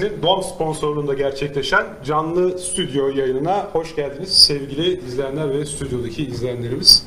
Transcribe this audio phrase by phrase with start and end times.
[0.00, 7.06] Teorisi'nin DOM sponsorluğunda gerçekleşen canlı stüdyo yayınına hoş geldiniz sevgili izleyenler ve stüdyodaki izleyenlerimiz.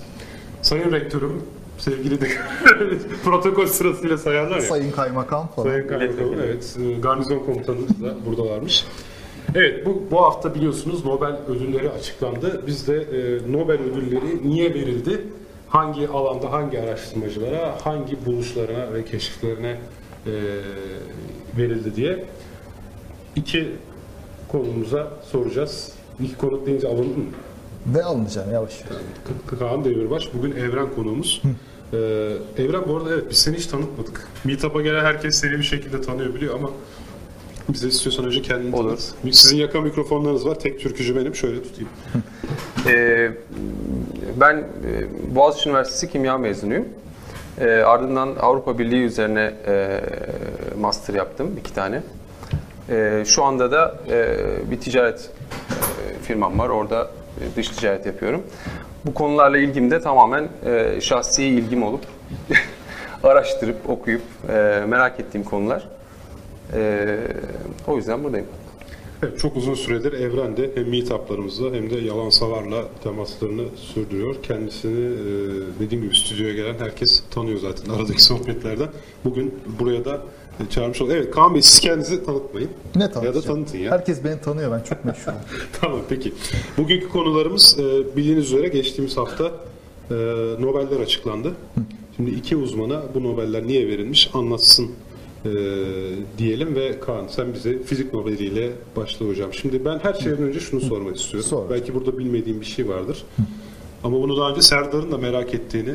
[0.61, 1.41] Sayın Rektörüm,
[1.77, 2.27] sevgili de
[3.23, 4.61] protokol sırasıyla sayarlar ya.
[4.61, 5.67] Sayın Kaymakam falan.
[5.67, 6.77] Sayın Kaymakamım, evet.
[6.79, 8.85] e, Garnizon komutanımız da buradalarmış.
[9.55, 12.61] Evet, bu, bu hafta biliyorsunuz Nobel ödülleri açıklandı.
[12.67, 15.21] Biz de e, Nobel ödülleri niye verildi?
[15.69, 19.77] Hangi alanda, hangi araştırmacılara, hangi buluşlarına ve keşiflerine
[20.25, 20.31] e,
[21.57, 22.25] verildi diye
[23.35, 23.71] iki
[24.51, 25.91] konumuza soracağız.
[26.23, 27.25] İki konuk deyince alındı mı?
[27.95, 28.73] Ne alınacağım yavaş.
[29.51, 31.41] Ka- Kaan Demirbaş bugün Evren konuğumuz.
[31.93, 31.97] Ee,
[32.57, 34.27] Evren bu arada evet biz seni hiç tanıtmadık.
[34.43, 36.69] Meetup'a gelen herkes seni bir şekilde tanıyor biliyor ama
[37.69, 38.97] bize istiyorsan önce kendini Olur.
[39.23, 39.35] tanıt.
[39.35, 40.59] Sizin yaka mikrofonlarınız var.
[40.59, 41.35] Tek türkücü benim.
[41.35, 41.89] Şöyle tutayım.
[42.87, 43.31] Ee,
[44.39, 44.65] ben e,
[45.35, 46.85] Boğaziçi Üniversitesi kimya mezunuyum.
[47.59, 50.01] Ee, ardından Avrupa Birliği üzerine e,
[50.79, 52.03] master yaptım iki tane.
[52.89, 54.37] Ee, şu anda da e,
[54.71, 56.69] bir ticaret e, firmam var.
[56.69, 58.43] Orada e, dış ticaret yapıyorum.
[59.05, 62.01] Bu konularla ilgim de tamamen e, şahsi ilgim olup
[63.23, 65.89] araştırıp okuyup e, merak ettiğim konular.
[66.73, 67.17] E,
[67.87, 68.47] o yüzden buradayım.
[69.23, 74.35] Evet, çok uzun süredir Evren'de hem meetup'larımızda hem de Yalan Savar'la temaslarını sürdürüyor.
[74.43, 75.19] Kendisini e,
[75.79, 78.87] dediğim gibi stüdyoya gelen herkes tanıyor zaten aradaki sohbetlerden.
[79.25, 80.21] Bugün buraya da e,
[80.69, 81.13] çağırmış olduk.
[81.15, 82.69] Evet Kaan Bey siz kendinizi tanıtmayın.
[82.95, 83.45] Ne Ya da tanıtacağım?
[83.55, 83.91] tanıtın ya.
[83.91, 85.37] Herkes beni tanıyor ben çok meşhurum.
[85.81, 86.33] Tamam peki.
[86.77, 89.51] Bugünkü konularımız e, bildiğiniz üzere geçtiğimiz hafta
[90.11, 90.15] e,
[90.59, 91.51] Nobeller açıklandı.
[92.15, 94.91] Şimdi iki uzmana bu Nobeller niye verilmiş anlatsın
[95.45, 95.49] e,
[96.37, 99.53] diyelim ve Kaan sen bize fizik Nobeliyle başla hocam.
[99.53, 101.49] Şimdi ben her şeyden önce şunu sormak istiyorum.
[101.49, 101.69] Sor.
[101.69, 103.23] Belki burada bilmediğim bir şey vardır.
[104.03, 105.93] Ama bunu daha önce Serdar'ın da merak ettiğini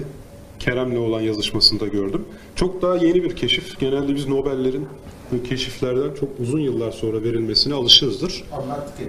[0.58, 2.24] Kerem'le olan yazışmasında gördüm.
[2.54, 3.80] Çok daha yeni bir keşif.
[3.80, 4.88] Genelde biz Nobellerin
[5.32, 8.44] bu keşiflerden çok uzun yıllar sonra verilmesine alışığızdır.
[8.52, 9.08] Anlattık.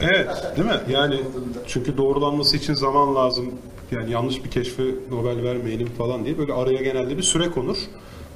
[0.00, 0.80] Evet, değil mi?
[0.90, 1.20] Yani
[1.66, 3.50] çünkü doğrulanması için zaman lazım.
[3.90, 7.76] Yani yanlış bir keşfe Nobel vermeyelim falan diye böyle araya genelde bir süre konur.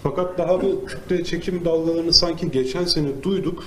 [0.02, 3.64] Fakat daha bu kütle çekim dalgalarını sanki geçen sene duyduk.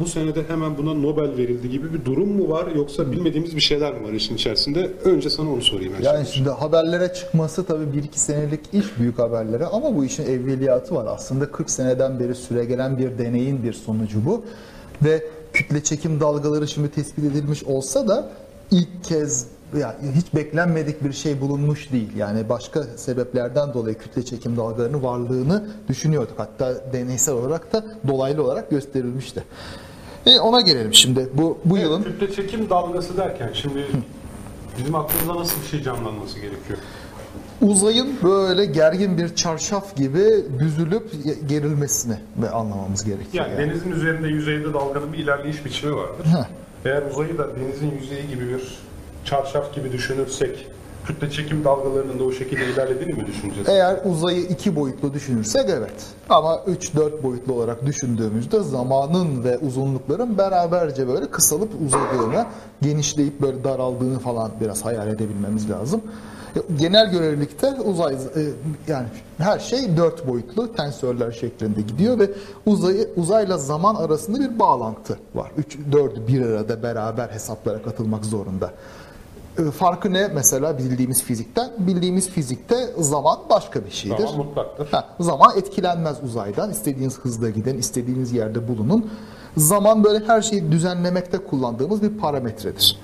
[0.00, 3.94] Bu senede hemen buna Nobel verildi gibi bir durum mu var yoksa bilmediğimiz bir şeyler
[3.94, 4.90] mi var işin içerisinde?
[5.04, 5.94] Önce sana onu sorayım.
[5.94, 10.94] her Yani şimdi haberlere çıkması tabii 1-2 senelik iş büyük haberlere ama bu işin evveliyatı
[10.94, 11.06] var.
[11.06, 14.44] Aslında 40 seneden beri süregelen bir deneyin bir sonucu bu.
[15.04, 18.28] Ve kütle çekim dalgaları şimdi tespit edilmiş olsa da
[18.70, 19.46] ilk kez
[19.78, 22.16] yani hiç beklenmedik bir şey bulunmuş değil.
[22.16, 26.34] Yani başka sebeplerden dolayı kütle çekim dalgalarının varlığını düşünüyorduk.
[26.36, 29.44] Hatta deneysel olarak da dolaylı olarak gösterilmişti.
[30.26, 31.28] E ona gelelim şimdi.
[31.34, 33.86] Bu bu Evet, yılın kütle çekim dalgası derken şimdi
[34.78, 36.78] bizim aklımıza nasıl bir şey canlanması gerekiyor?
[37.62, 40.24] uzayın böyle gergin bir çarşaf gibi
[40.60, 41.10] büzülüp
[41.48, 43.44] gerilmesini ve anlamamız gerekiyor.
[43.46, 43.70] Yani yani.
[43.70, 46.26] denizin üzerinde yüzeyde dalganın bir ilerleyiş biçimi vardır.
[46.84, 48.78] Eğer uzayı da denizin yüzeyi gibi bir
[49.24, 50.66] çarşaf gibi düşünürsek
[51.06, 53.68] kütle çekim dalgalarının da o şekilde ilerlediğini mi düşüneceğiz?
[53.68, 56.06] Eğer uzayı iki boyutlu düşünürsek evet.
[56.28, 62.46] Ama 3-4 boyutlu olarak düşündüğümüzde zamanın ve uzunlukların beraberce böyle kısalıp uzadığını,
[62.82, 66.02] genişleyip böyle daraldığını falan biraz hayal edebilmemiz lazım.
[66.78, 68.18] Genel görelilikte uzay e,
[68.88, 69.06] yani
[69.38, 72.30] her şey dört boyutlu tensörler şeklinde gidiyor ve
[72.66, 75.50] uzayı uzayla zaman arasında bir bağlantı var.
[75.56, 78.70] 3 4'ü bir arada beraber hesaplara katılmak zorunda.
[79.58, 81.70] E, Farkı ne mesela bildiğimiz fizikten?
[81.78, 84.26] Bildiğimiz fizikte zaman başka bir şeydir.
[84.26, 84.88] Zaman mutlaktır.
[84.90, 86.70] Ha, zaman etkilenmez uzaydan.
[86.70, 89.10] İstediğiniz hızda giden, istediğiniz yerde bulunun.
[89.56, 92.98] Zaman böyle her şeyi düzenlemekte kullandığımız bir parametredir.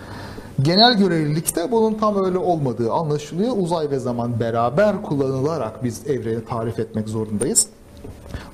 [0.62, 3.52] Genel görelilikte bunun tam öyle olmadığı anlaşılıyor.
[3.56, 7.66] Uzay ve zaman beraber kullanılarak biz evreni tarif etmek zorundayız.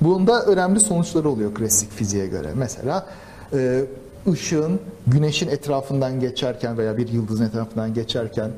[0.00, 2.48] Bunun da önemli sonuçları oluyor klasik fiziğe göre.
[2.54, 3.06] Mesela
[3.52, 3.84] e,
[4.32, 8.50] ışığın güneşin etrafından geçerken veya bir yıldızın etrafından geçerken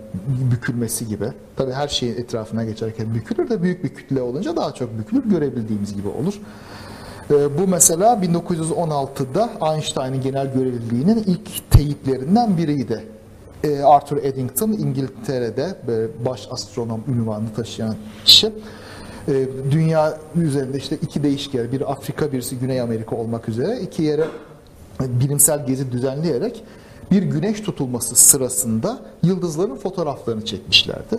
[0.53, 1.29] bükülmesi gibi.
[1.57, 5.95] Tabii her şeyin etrafından geçerken bükülür de büyük bir kütle olunca daha çok bükülür görebildiğimiz
[5.95, 6.35] gibi olur.
[7.31, 13.05] E, bu mesela 1916'da Einstein'ın genel görevliliğinin ilk teyitlerinden biriydi.
[13.65, 18.53] E, Arthur Eddington İngiltere'de e, baş astronom ünvanını taşıyan kişi.
[19.29, 24.03] E, dünya üzerinde işte iki değişik yer, biri Afrika, birisi Güney Amerika olmak üzere iki
[24.03, 24.25] yere
[25.01, 26.65] bilimsel gezi düzenleyerek
[27.11, 31.19] bir güneş tutulması sırasında yıldızların fotoğraflarını çekmişlerdi.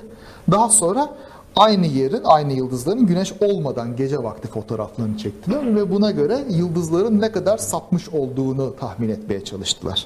[0.52, 1.10] Daha sonra
[1.56, 7.32] aynı yerin, aynı yıldızların güneş olmadan gece vakti fotoğraflarını çektiler ve buna göre yıldızların ne
[7.32, 10.06] kadar sapmış olduğunu tahmin etmeye çalıştılar.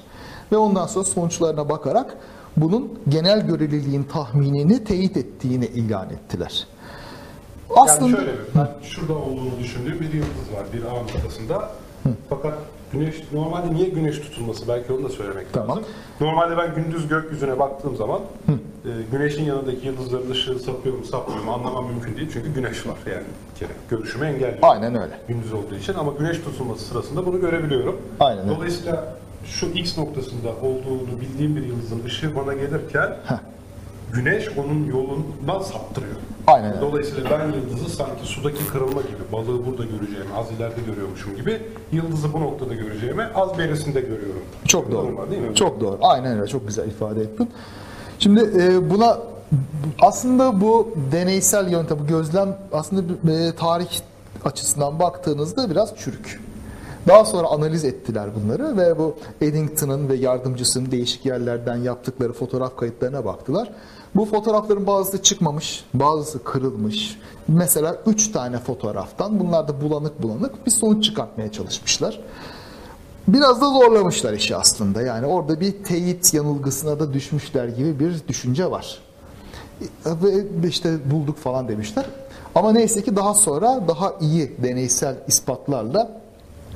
[0.52, 2.16] Ve ondan sonra sonuçlarına bakarak
[2.56, 6.66] bunun genel göreliliğin tahminini teyit ettiğini ilan ettiler.
[7.76, 11.70] Aslında Yani şöyle ben şurada olduğunu düşündüğüm bir yıldız var bir A noktasında.
[12.30, 12.54] Fakat
[12.92, 15.68] güneş normalde niye güneş tutulması belki onu da söylemek Tamam.
[15.68, 15.84] lazım.
[16.20, 21.52] Normalde ben gündüz gökyüzüne baktığım zaman e, güneşin yanındaki yıldızların ışığı sapıyor mu sapmıyor mu
[21.52, 22.30] anlamam mümkün değil.
[22.32, 24.58] Çünkü güneş var yani bir kere görüşümü engelliyor.
[24.62, 25.18] Aynen öyle.
[25.28, 28.00] Gündüz olduğu için ama güneş tutulması sırasında bunu görebiliyorum.
[28.20, 28.56] Aynen öyle.
[28.56, 29.14] Dolayısıyla
[29.44, 33.16] şu X noktasında olduğunu bildiğim bir yıldızın ışığı bana gelirken
[34.14, 36.16] güneş onun yolundan saptırıyor.
[36.46, 36.80] Aynen.
[36.80, 41.62] Dolayısıyla ben yıldızı sanki sudaki kırılma gibi, balığı burada göreceğimi, az ileride görüyormuşum gibi
[41.92, 44.42] yıldızı bu noktada göreceğimi az berisinde görüyorum.
[44.68, 45.16] Çok doğru.
[45.16, 45.54] var değil mi?
[45.54, 45.98] Çok doğru.
[46.02, 46.46] Aynen öyle.
[46.46, 47.50] Çok güzel ifade ettin.
[48.18, 49.18] Şimdi e, buna
[50.00, 53.86] aslında bu deneysel yöntem, bu gözlem aslında e, tarih
[54.44, 56.40] açısından baktığınızda biraz çürük.
[57.08, 63.24] Daha sonra analiz ettiler bunları ve bu Eddington'ın ve yardımcısının değişik yerlerden yaptıkları fotoğraf kayıtlarına
[63.24, 63.68] baktılar.
[64.14, 67.18] Bu fotoğrafların bazısı çıkmamış, bazısı kırılmış.
[67.48, 72.20] Mesela üç tane fotoğraftan bunlar da bulanık bulanık bir sonuç çıkartmaya çalışmışlar.
[73.28, 75.02] Biraz da zorlamışlar işi aslında.
[75.02, 78.98] Yani orada bir teyit yanılgısına da düşmüşler gibi bir düşünce var.
[80.06, 82.04] Ve işte bulduk falan demişler.
[82.54, 86.20] Ama neyse ki daha sonra daha iyi deneysel ispatlarla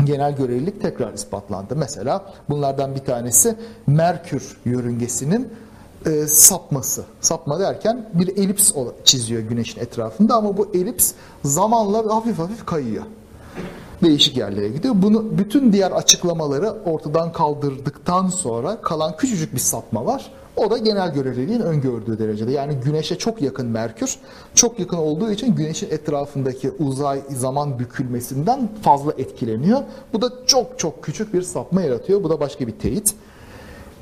[0.04, 1.76] genel görelilik tekrar ispatlandı.
[1.76, 3.56] Mesela bunlardan bir tanesi
[3.86, 5.52] Merkür yörüngesinin
[6.06, 7.04] e, sapması.
[7.20, 8.72] Sapma derken bir elips
[9.04, 11.12] çiziyor güneşin etrafında ama bu elips
[11.44, 13.04] zamanla hafif hafif kayıyor
[14.02, 14.94] değişik yerlere gidiyor.
[14.98, 20.32] Bunu bütün diğer açıklamaları ortadan kaldırdıktan sonra kalan küçücük bir sapma var.
[20.56, 22.52] O da genel göreliliğin öngördüğü derecede.
[22.52, 24.16] Yani güneşe çok yakın Merkür,
[24.54, 29.82] çok yakın olduğu için güneşin etrafındaki uzay zaman bükülmesinden fazla etkileniyor.
[30.12, 32.22] Bu da çok çok küçük bir sapma yaratıyor.
[32.22, 33.14] Bu da başka bir teyit.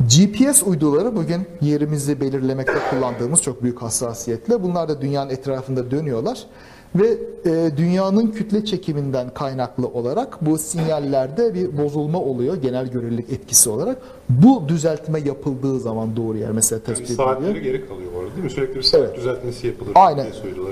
[0.01, 4.63] GPS uyduları bugün yerimizi belirlemekte kullandığımız çok büyük hassasiyetle.
[4.63, 6.47] Bunlar da dünyanın etrafında dönüyorlar.
[6.95, 7.19] Ve
[7.51, 13.97] e, dünyanın kütle çekiminden kaynaklı olarak bu sinyallerde bir bozulma oluyor genel görelilik etkisi olarak.
[14.29, 17.29] Bu düzeltme yapıldığı zaman doğru yer mesela Yani tespit ediliyor.
[17.35, 18.51] saatleri geri kalıyor bu arada değil mi?
[18.51, 19.17] Sürekli bir saat Evet.
[19.17, 20.27] düzeltmesi yapılır Aynen.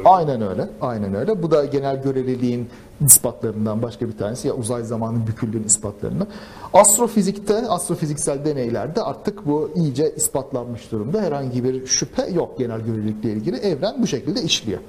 [0.04, 0.68] Aynen öyle.
[0.80, 1.42] Aynen öyle.
[1.42, 2.68] Bu da genel göreliliğin
[3.06, 6.26] ispatlarından başka bir tanesi ya uzay zamanı büküldüğünün ispatlarından.
[6.74, 11.22] Astrofizikte, astrofiziksel deneylerde artık bu iyice ispatlanmış durumda.
[11.22, 13.56] Herhangi bir şüphe yok genel görelilikle ilgili.
[13.56, 14.80] Evren bu şekilde işliyor.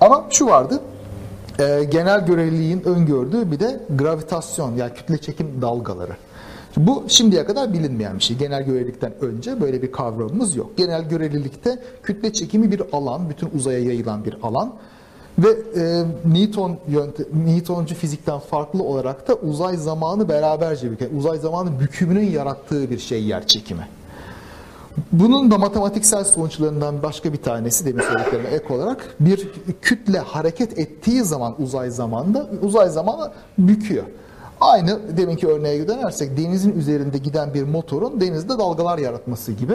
[0.00, 0.80] Ama şu vardı.
[1.58, 6.16] e, genel göreliliğin öngördüğü bir de gravitasyon yani kütle çekim dalgaları.
[6.76, 8.36] Bu şimdiye kadar bilinmeyen bir şey.
[8.36, 10.76] Genel görelilikten önce böyle bir kavramımız yok.
[10.76, 14.72] Genel görelilikte kütle çekimi bir alan, bütün uzaya yayılan bir alan
[15.42, 21.80] ve e, Newton yönte, Newtoncu fizikten farklı olarak da uzay zamanı beraberce büken, uzay zamanı
[21.80, 23.88] bükümünün yarattığı bir şey yer çekimi.
[25.12, 29.48] Bunun da matematiksel sonuçlarından başka bir tanesi demin söylediklerime ek olarak bir
[29.82, 34.04] kütle hareket ettiği zaman uzay zamanda uzay zamanı büküyor.
[34.60, 39.74] Aynı deminki örneğe dönersek denizin üzerinde giden bir motorun denizde dalgalar yaratması gibi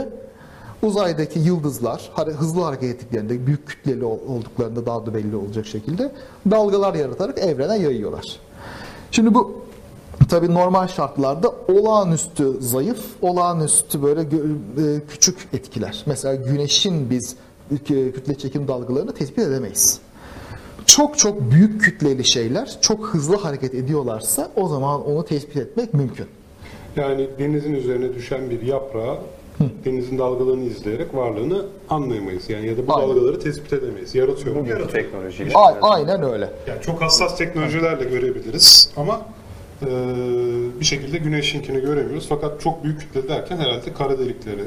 [0.82, 6.12] uzaydaki yıldızlar hızlı hareket ettiklerinde büyük kütleli ol- olduklarında daha da belli olacak şekilde
[6.52, 8.26] dalgalar yaratarak evrene yayıyorlar.
[9.12, 9.66] Şimdi bu
[10.30, 14.26] Tabii normal şartlarda olağanüstü zayıf, olağanüstü böyle e,
[15.10, 16.04] küçük etkiler.
[16.06, 17.36] Mesela güneşin biz
[17.74, 20.00] kü- kütle çekim dalgalarını tespit edemeyiz.
[20.86, 26.26] Çok çok büyük kütleli şeyler çok hızlı hareket ediyorlarsa o zaman onu tespit etmek mümkün.
[26.96, 29.18] Yani denizin üzerine düşen bir yaprağı
[29.86, 32.50] denizin dalgalarını izleyerek varlığını anlayamayız.
[32.50, 33.10] Yani ya da bu Aynen.
[33.10, 34.16] dalgaları tespit edemeyiz.
[34.16, 34.68] Yaratıyor mu?
[34.68, 34.90] Yaratıyor.
[34.90, 35.52] teknolojiyle.
[35.54, 36.50] A- aynen öyle.
[36.68, 39.22] Yani çok hassas teknolojilerle görebiliriz ama
[39.82, 39.88] e,
[40.80, 42.26] bir şekilde güneşinkini göremiyoruz.
[42.30, 44.64] Fakat çok büyük kütle derken herhalde kara delikleri,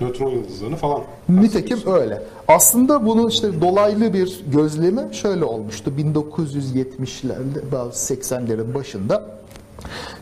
[0.00, 1.00] nötron yıldızlarını falan.
[1.28, 2.22] Nitekim öyle.
[2.48, 5.92] Aslında bunun işte dolaylı bir gözlemi şöyle olmuştu.
[5.98, 9.26] 1970'lerde, bazı 80'lerin başında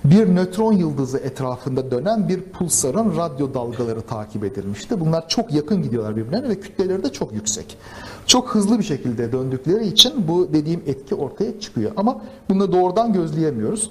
[0.04, 5.00] bir nötron yıldızı etrafında dönen bir pulsarın radyo dalgaları takip edilmişti.
[5.00, 7.76] Bunlar çok yakın gidiyorlar birbirlerine ve kütleleri de çok yüksek.
[8.26, 11.92] Çok hızlı bir şekilde döndükleri için bu dediğim etki ortaya çıkıyor.
[11.96, 13.90] Ama bunu doğrudan gözleyemiyoruz.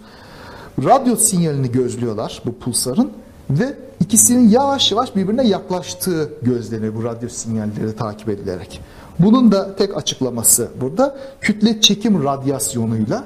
[0.84, 3.12] Radyo sinyalini gözlüyorlar bu pulsarın
[3.50, 8.82] ve ikisinin yavaş yavaş birbirine yaklaştığı gözleniyor bu radyo sinyalleri takip edilerek.
[9.20, 13.24] Bunun da tek açıklaması burada kütle çekim radyasyonuyla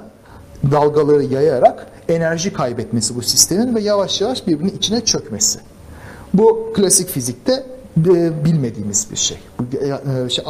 [0.72, 5.60] dalgaları yayarak enerji kaybetmesi bu sistemin ve yavaş yavaş birbirinin içine çökmesi.
[6.34, 7.64] Bu klasik fizikte
[7.98, 9.38] e, bilmediğimiz bir şey.
[9.60, 10.46] Bu e, e, şey,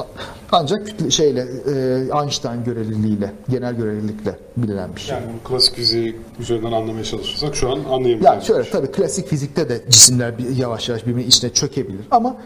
[0.52, 1.42] ancak kütle şeyle
[2.22, 5.16] Einstein göreliliğiyle, genel görelilikle bilinen bir şey.
[5.16, 8.24] Yani bunu klasik fiziği üzerinden anlamaya çalışırsak şu an anlayamayacağız.
[8.26, 12.38] Yani şöyle tabii klasik fizikte de cisimler yavaş yavaş birbirinin içine çökebilir ama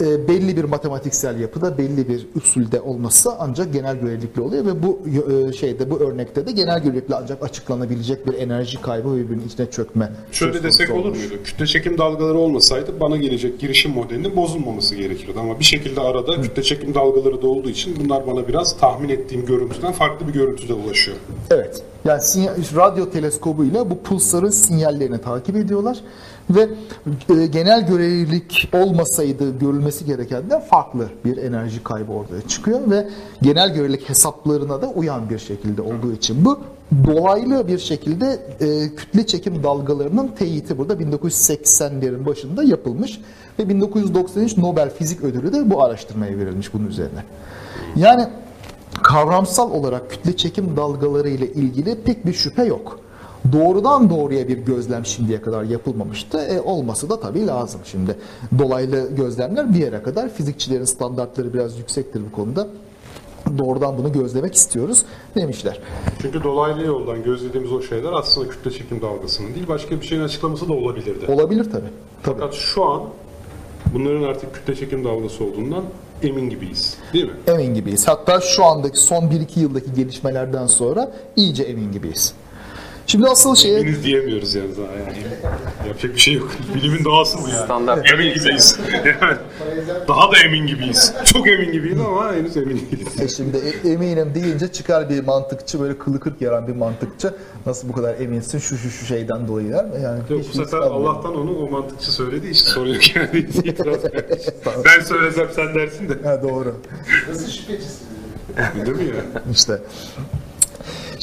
[0.00, 4.98] e, belli bir matematiksel yapıda, belli bir usulde olması ancak genel görelilikli oluyor ve bu
[5.48, 9.70] e, şeyde bu örnekte de genel görelilikle ancak açıklanabilecek bir enerji kaybı ve birbirinin içine
[9.70, 10.12] çökme.
[10.32, 11.18] Şöyle desek olur olmuş.
[11.18, 11.34] muydu?
[11.44, 15.40] Kütle çekim dalgaları olmasaydı bana gelecek girişim modelinin bozulmaması gerekirdi.
[15.40, 19.46] Ama bir şekilde arada kütle çekim dalgaları da olduğu için bunlar bana biraz tahmin ettiğim
[19.46, 21.16] görüntüden farklı bir görüntüde ulaşıyor.
[21.50, 21.82] Evet.
[22.04, 25.98] Yani sinyal- radyo teleskobuyla bu pulsarın sinyallerini takip ediyorlar
[26.50, 26.68] ve
[27.28, 33.08] e, genel görelilik olmasaydı görülmesi gerekenden farklı bir enerji kaybı ortaya çıkıyor ve
[33.42, 36.60] genel görelilik hesaplarına da uyan bir şekilde olduğu için bu
[37.06, 43.20] dolaylı bir şekilde e, kütle çekim dalgalarının teyiti burada 1980'lerin başında yapılmış
[43.58, 47.24] ve 1993 Nobel Fizik Ödülü de bu araştırmaya verilmiş bunun üzerine.
[47.96, 48.28] Yani
[49.02, 53.03] kavramsal olarak kütle çekim dalgaları ile ilgili pek bir şüphe yok.
[53.52, 56.38] Doğrudan doğruya bir gözlem şimdiye kadar yapılmamıştı.
[56.38, 58.16] E, olması da tabii lazım şimdi.
[58.58, 62.66] Dolaylı gözlemler bir yere kadar fizikçilerin standartları biraz yüksektir bu konuda.
[63.58, 65.02] Doğrudan bunu gözlemek istiyoruz
[65.36, 65.80] demişler.
[66.22, 70.68] Çünkü dolaylı yoldan gözlediğimiz o şeyler aslında kütle çekim dalgasının değil başka bir şeyin açıklaması
[70.68, 71.32] da olabilirdi.
[71.32, 71.72] Olabilir tabii.
[72.22, 72.38] tabii.
[72.40, 73.02] Fakat şu an
[73.94, 75.84] bunların artık kütle çekim dalgası olduğundan
[76.22, 76.96] emin gibiyiz.
[77.12, 77.32] Değil mi?
[77.46, 78.08] Emin gibiyiz.
[78.08, 82.34] Hatta şu andaki son 1-2 yıldaki gelişmelerden sonra iyice emin gibiyiz.
[83.06, 85.18] Şimdi asıl şeye Eminiz diyemiyoruz yani daha yani.
[85.88, 86.50] Yapacak bir şey yok.
[86.74, 87.64] Bilimin doğası bu yani.
[87.64, 88.10] Standart.
[88.12, 88.78] Emin gibiyiz.
[89.04, 89.36] Yani
[90.08, 91.14] daha da emin gibiyiz.
[91.32, 93.20] Çok emin gibiyiz ama henüz emin değiliz.
[93.20, 97.34] E şimdi e- eminim deyince çıkar bir mantıkçı böyle kılı kırk yaran bir mantıkçı
[97.66, 100.02] nasıl bu kadar eminsin şu şu şu şeyden dolayı der mi?
[100.02, 100.78] Yani Yok, bu sefer.
[100.78, 103.38] Allah'tan onu o mantıkçı için soruyor yani.
[103.64, 103.98] İtiraz
[104.84, 106.28] ben söylesem sen dersin de.
[106.28, 106.76] Ha, doğru.
[107.28, 108.00] Nasıl şüphecisiz?
[108.86, 109.42] Değil mi ya?
[109.52, 109.80] İşte.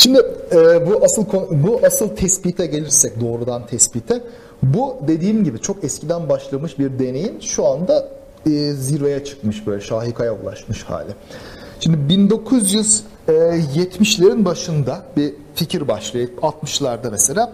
[0.01, 0.19] Şimdi
[0.51, 4.23] e, bu asıl bu asıl tespite gelirsek doğrudan tespite
[4.63, 8.09] bu dediğim gibi çok eskiden başlamış bir deneyin şu anda
[8.45, 11.11] e, zirveye çıkmış böyle şahikaya ulaşmış hali.
[11.79, 17.53] Şimdi 1970'lerin başında bir fikir başlıyor 60'larda mesela.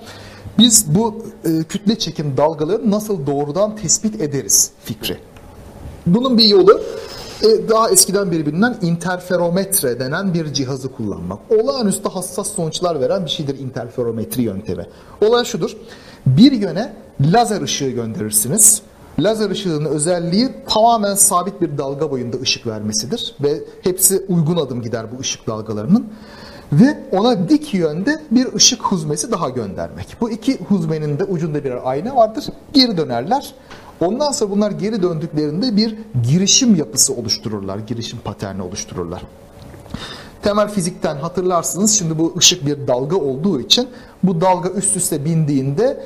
[0.58, 5.18] Biz bu e, kütle çekim dalgalarını nasıl doğrudan tespit ederiz fikri.
[6.06, 7.07] Bunun bir yolu e,
[7.44, 11.40] daha eskiden beri bilinen interferometre denen bir cihazı kullanmak.
[11.50, 14.86] Olağanüstü hassas sonuçlar veren bir şeydir interferometri yöntemi.
[15.22, 15.78] Olay şudur.
[16.26, 18.82] Bir yöne lazer ışığı gönderirsiniz.
[19.20, 25.06] Lazer ışığının özelliği tamamen sabit bir dalga boyunda ışık vermesidir ve hepsi uygun adım gider
[25.12, 26.08] bu ışık dalgalarının
[26.72, 30.18] ve ona dik yönde bir ışık huzmesi daha göndermek.
[30.22, 32.46] Bu iki huzmenin de ucunda birer ayna vardır.
[32.74, 33.54] Geri dönerler.
[34.02, 35.96] Ondan sonra bunlar geri döndüklerinde bir
[36.30, 37.78] girişim yapısı oluştururlar.
[37.78, 39.22] Girişim paterni oluştururlar.
[40.42, 43.88] Temel fizikten hatırlarsınız şimdi bu ışık bir dalga olduğu için
[44.24, 46.04] bu dalga üst üste bindiğinde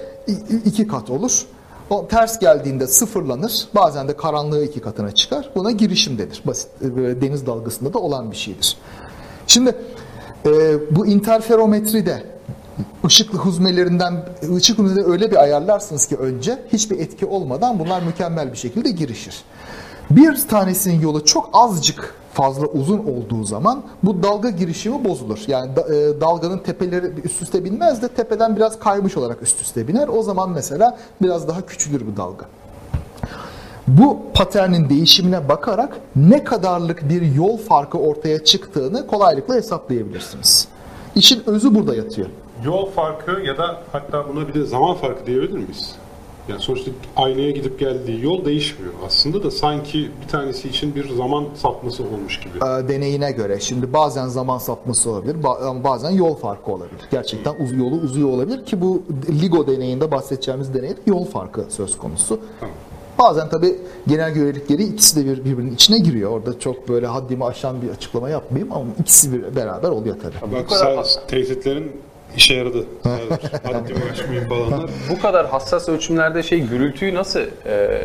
[0.65, 1.45] iki kat olur.
[1.89, 3.67] O ters geldiğinde sıfırlanır.
[3.75, 5.49] Bazen de karanlığı iki katına çıkar.
[5.55, 6.41] Buna girişim denir.
[6.45, 8.77] Basit e, deniz dalgasında da olan bir şeydir.
[9.47, 9.75] Şimdi
[10.45, 10.51] e,
[10.91, 12.23] bu interferometride
[13.05, 14.25] ışık huzmelerinden
[14.55, 19.43] ışık huzmeleri öyle bir ayarlarsınız ki önce hiçbir etki olmadan bunlar mükemmel bir şekilde girişir.
[20.09, 25.39] Bir tanesinin yolu çok azıcık fazla uzun olduğu zaman bu dalga girişimi bozulur.
[25.47, 29.87] Yani da- e, dalganın tepeleri üst üste binmez de tepeden biraz kaymış olarak üst üste
[29.87, 30.07] biner.
[30.07, 32.45] O zaman mesela biraz daha küçülür bu dalga.
[33.87, 40.67] Bu paternin değişimine bakarak ne kadarlık bir yol farkı ortaya çıktığını kolaylıkla hesaplayabilirsiniz.
[41.15, 42.27] İşin özü burada yatıyor.
[42.65, 45.95] Yol farkı ya da hatta buna bir de zaman farkı diyebilir miyiz?
[46.49, 48.93] Yani sonuçta aynaya gidip geldiği yol değişmiyor.
[49.05, 52.57] Aslında da sanki bir tanesi için bir zaman sapması olmuş gibi.
[52.57, 53.59] e, deneyine göre.
[53.59, 55.35] Şimdi bazen zaman sapması olabilir,
[55.83, 57.01] bazen yol farkı olabilir.
[57.11, 59.03] Gerçekten uz yolu uzuyor olabilir ki bu
[59.41, 62.39] LIGO deneyinde bahsedeceğimiz deneyde yol farkı söz konusu.
[62.59, 62.75] Tamam.
[63.19, 66.31] Bazen tabi genel görelilikleri ikisi de bir, birbirinin içine giriyor.
[66.31, 70.51] Orada çok böyle haddimi aşan bir açıklama yapmayayım ama ikisi bir, beraber oluyor tabi.
[70.55, 71.91] Bak kadar sağ- tehditlerin
[72.37, 72.85] işe yaradı.
[73.63, 74.89] Haddimi aşmayayım falanlar.
[75.09, 78.01] Bu kadar hassas ölçümlerde şey gürültüyü nasıl e,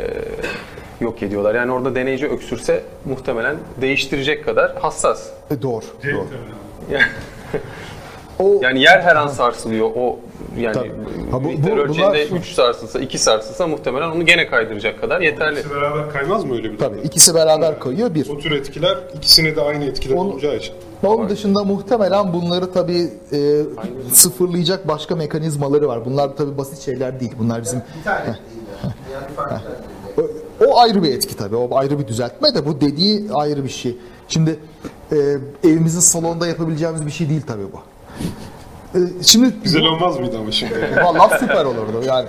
[1.01, 1.55] yok ediyorlar?
[1.55, 5.29] Yani orada deneyici öksürse muhtemelen değiştirecek kadar hassas.
[5.51, 5.85] E, doğru.
[6.05, 6.27] doğru.
[6.93, 7.05] Yani,
[8.39, 9.91] O, yani yer her an sarsılıyor.
[9.97, 10.19] O
[10.59, 10.89] yani Tabii.
[11.31, 15.21] Ha, bu- miktar bu- ölçeğinde bunlar- 3 sarsılsa, 2 sarsılsa muhtemelen onu gene kaydıracak kadar
[15.21, 15.59] yeterli.
[15.61, 17.07] İkisi beraber kaymaz mı öyle bir tabii durumda?
[17.09, 18.29] ikisi beraber kayıyor bir.
[18.31, 20.75] O tür etkiler ikisine de aynı etkiler Onu- olacağı için.
[21.03, 23.63] Onun dışında muhtemelen bunları tabii e,
[24.13, 26.05] sıfırlayacak başka mekanizmaları var.
[26.05, 27.33] Bunlar tabii basit şeyler değil.
[27.39, 28.37] Bunlar bizim Bir tane değil
[28.83, 28.93] yani.
[29.37, 29.57] Farklı
[30.17, 30.29] değil.
[30.67, 31.57] O, ayrı bir etki tabii.
[31.57, 33.99] O ayrı bir düzeltme de bu dediği ayrı bir şey.
[34.29, 34.59] Şimdi
[35.13, 35.17] e,
[35.65, 37.79] evimizin salonunda yapabileceğimiz bir şey değil tabii bu.
[38.97, 40.73] E, şimdi Güzel olmaz mıydı ama şimdi?
[41.05, 42.29] vallahi süper olurdu yani.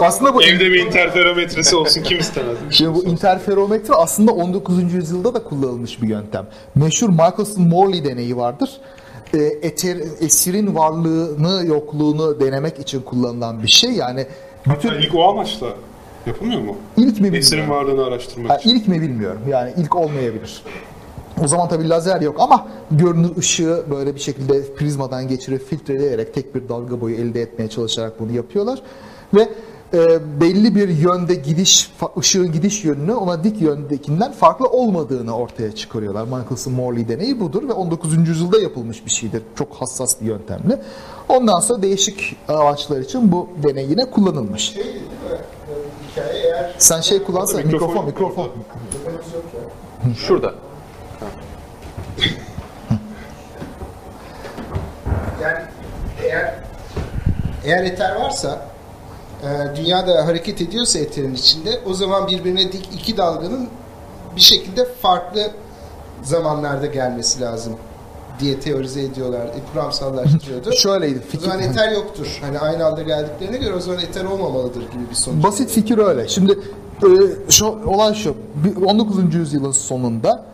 [0.00, 2.56] Aslında bu Evde bir interferometresi olsun kim istemez?
[2.70, 4.92] Şimdi bu interferometre aslında 19.
[4.92, 6.46] yüzyılda da kullanılmış bir yöntem.
[6.74, 8.70] Meşhur Michelson-Morley deneyi vardır.
[9.34, 13.90] E, eter, esirin varlığını, yokluğunu denemek için kullanılan bir şey.
[13.90, 14.26] Yani
[14.66, 15.66] bütün Hatta ilk o amaçla
[16.26, 16.76] yapılmıyor mu?
[16.96, 17.70] ilk mi Esirin bilmiyorum.
[17.88, 18.70] varlığını araştırmak Ha, için.
[18.70, 19.40] ilk mi bilmiyorum.
[19.48, 20.62] Yani ilk olmayabilir.
[21.44, 26.54] O zaman tabii lazer yok ama görünür ışığı böyle bir şekilde prizmadan geçirip filtreleyerek tek
[26.54, 28.82] bir dalga boyu elde etmeye çalışarak bunu yapıyorlar.
[29.34, 29.48] Ve
[29.94, 36.24] e, belli bir yönde gidiş, ışığın gidiş yönünü ona dik yöndekinden farklı olmadığını ortaya çıkarıyorlar.
[36.24, 38.28] Michelson-Morley deneyi budur ve 19.
[38.28, 39.42] yüzyılda yapılmış bir şeydir.
[39.54, 40.82] Çok hassas bir yöntemle.
[41.28, 44.62] Ondan sonra değişik amaçlar için bu deney yine kullanılmış.
[44.62, 44.84] Şey
[46.12, 48.50] Hikaye eğer Sen şey kullansana Mikrofon mikrofon mikrofon.
[50.26, 50.54] Şurada.
[55.42, 55.58] Yani
[56.24, 56.54] eğer
[57.64, 58.66] eğer eter varsa
[59.42, 63.68] e, dünyada hareket ediyorsa eterin içinde o zaman birbirine dik iki dalganın
[64.36, 65.50] bir şekilde farklı
[66.22, 67.72] zamanlarda gelmesi lazım
[68.40, 69.40] diye teorize ediyorlar.
[69.46, 70.72] E, kuramsallaştırıyordu.
[70.76, 71.44] Şöyleydi o fikir.
[71.44, 72.38] zaman eter yoktur.
[72.40, 75.44] Hani aynı anda geldiklerine göre o zaman eter olmamalıdır gibi bir sonuç.
[75.44, 76.28] Basit fikir öyle.
[76.28, 76.52] Şimdi
[77.02, 77.08] e,
[77.50, 78.34] şu olay şu.
[78.54, 79.34] bir- 19.
[79.34, 80.44] yüzyılın sonunda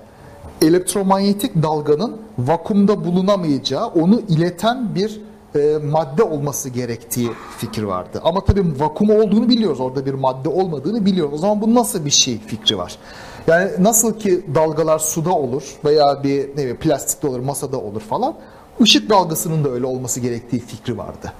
[0.62, 5.20] elektromanyetik dalganın vakumda bulunamayacağı, onu ileten bir
[5.56, 8.20] e, madde olması gerektiği fikir vardı.
[8.24, 9.80] Ama tabii vakum olduğunu biliyoruz.
[9.80, 11.34] Orada bir madde olmadığını biliyoruz.
[11.34, 12.98] O zaman bu nasıl bir şey fikri var?
[13.46, 18.34] Yani nasıl ki dalgalar suda olur veya bir ne bileyim, plastikte olur, masada olur falan.
[18.80, 21.32] Işık dalgasının da öyle olması gerektiği fikri vardı.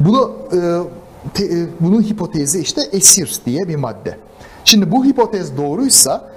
[0.00, 0.58] Bunu e,
[1.34, 4.18] te- e, bunun hipotezi işte esir diye bir madde.
[4.64, 6.33] Şimdi bu hipotez doğruysa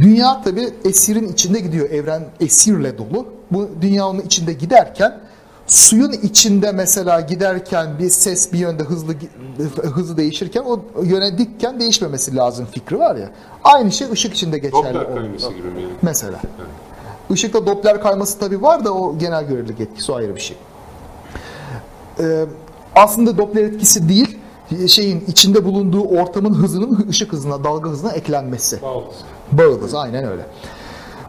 [0.00, 1.90] dünya tabi esirin içinde gidiyor.
[1.90, 3.26] Evren esirle dolu.
[3.50, 5.20] Bu dünya onun içinde giderken
[5.66, 9.14] suyun içinde mesela giderken bir ses bir yönde hızlı
[9.82, 13.30] hızı değişirken o yöne dikken değişmemesi lazım fikri var ya.
[13.64, 14.94] Aynı şey ışık içinde geçerli.
[14.94, 15.92] Doppler kayması gibi mi yani?
[16.02, 16.40] Mesela.
[17.30, 20.56] Işıkta Doppler kayması tabii var da o genel görelilik etkisi o ayrı bir şey.
[22.20, 22.44] Ee,
[22.94, 24.38] aslında Doppler etkisi değil,
[24.88, 28.82] şeyin içinde bulunduğu ortamın hızının ışık hızına, dalga hızına eklenmesi.
[28.82, 29.04] Bağlı.
[29.52, 30.42] Bağılız aynen öyle.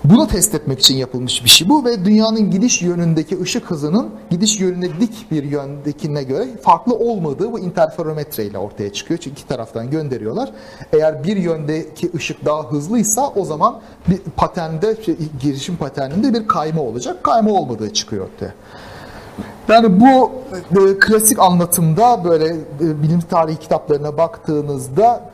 [0.04, 4.60] Bunu test etmek için yapılmış bir şey bu ve dünyanın gidiş yönündeki ışık hızının gidiş
[4.60, 9.20] yönüne dik bir yöndekine göre farklı olmadığı bu interferometre ile ortaya çıkıyor.
[9.20, 10.52] Çünkü iki taraftan gönderiyorlar.
[10.94, 16.82] Eğer bir yöndeki ışık daha hızlıysa o zaman bir patende, şey, girişim paterninde bir kayma
[16.82, 17.24] olacak.
[17.24, 18.54] Kayma olmadığı çıkıyor ortaya.
[19.68, 20.32] Yani bu
[20.80, 22.46] e, klasik anlatımda böyle
[22.82, 25.33] e, bilim tarihi kitaplarına baktığınızda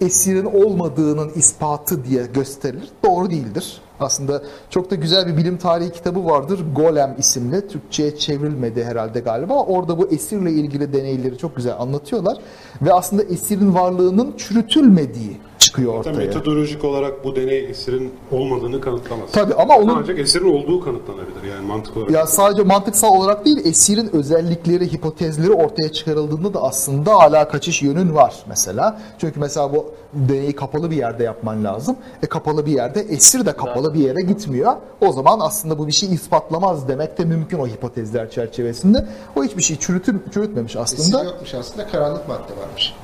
[0.00, 2.88] esirin olmadığının ispatı diye gösterilir.
[3.04, 3.80] Doğru değildir.
[4.00, 6.60] Aslında çok da güzel bir bilim tarihi kitabı vardır.
[6.74, 7.68] Golem isimli.
[7.68, 9.54] Türkçe'ye çevrilmedi herhalde galiba.
[9.54, 12.38] Orada bu esirle ilgili deneyleri çok güzel anlatıyorlar.
[12.82, 15.36] Ve aslında esirin varlığının çürütülmediği
[15.76, 16.26] çıkıyor Zaten ortaya.
[16.26, 19.28] metodolojik olarak bu deney esirin olmadığını kanıtlamaz.
[19.32, 22.10] Tabii ama onun Ancak esirin olduğu kanıtlanabilir yani mantık olarak.
[22.10, 28.14] Ya sadece mantıksal olarak değil, esirin özellikleri, hipotezleri ortaya çıkarıldığında da aslında hala kaçış yönün
[28.14, 29.00] var mesela.
[29.18, 31.96] Çünkü mesela bu deneyi kapalı bir yerde yapman lazım.
[32.22, 34.72] E kapalı bir yerde esir de kapalı bir yere gitmiyor.
[35.00, 39.06] O zaman aslında bu bir şey ispatlamaz demek de mümkün o hipotezler çerçevesinde.
[39.36, 41.18] O hiçbir şey çürütüm, çürütmemiş aslında.
[41.20, 42.94] Esir yokmuş aslında karanlık madde varmış.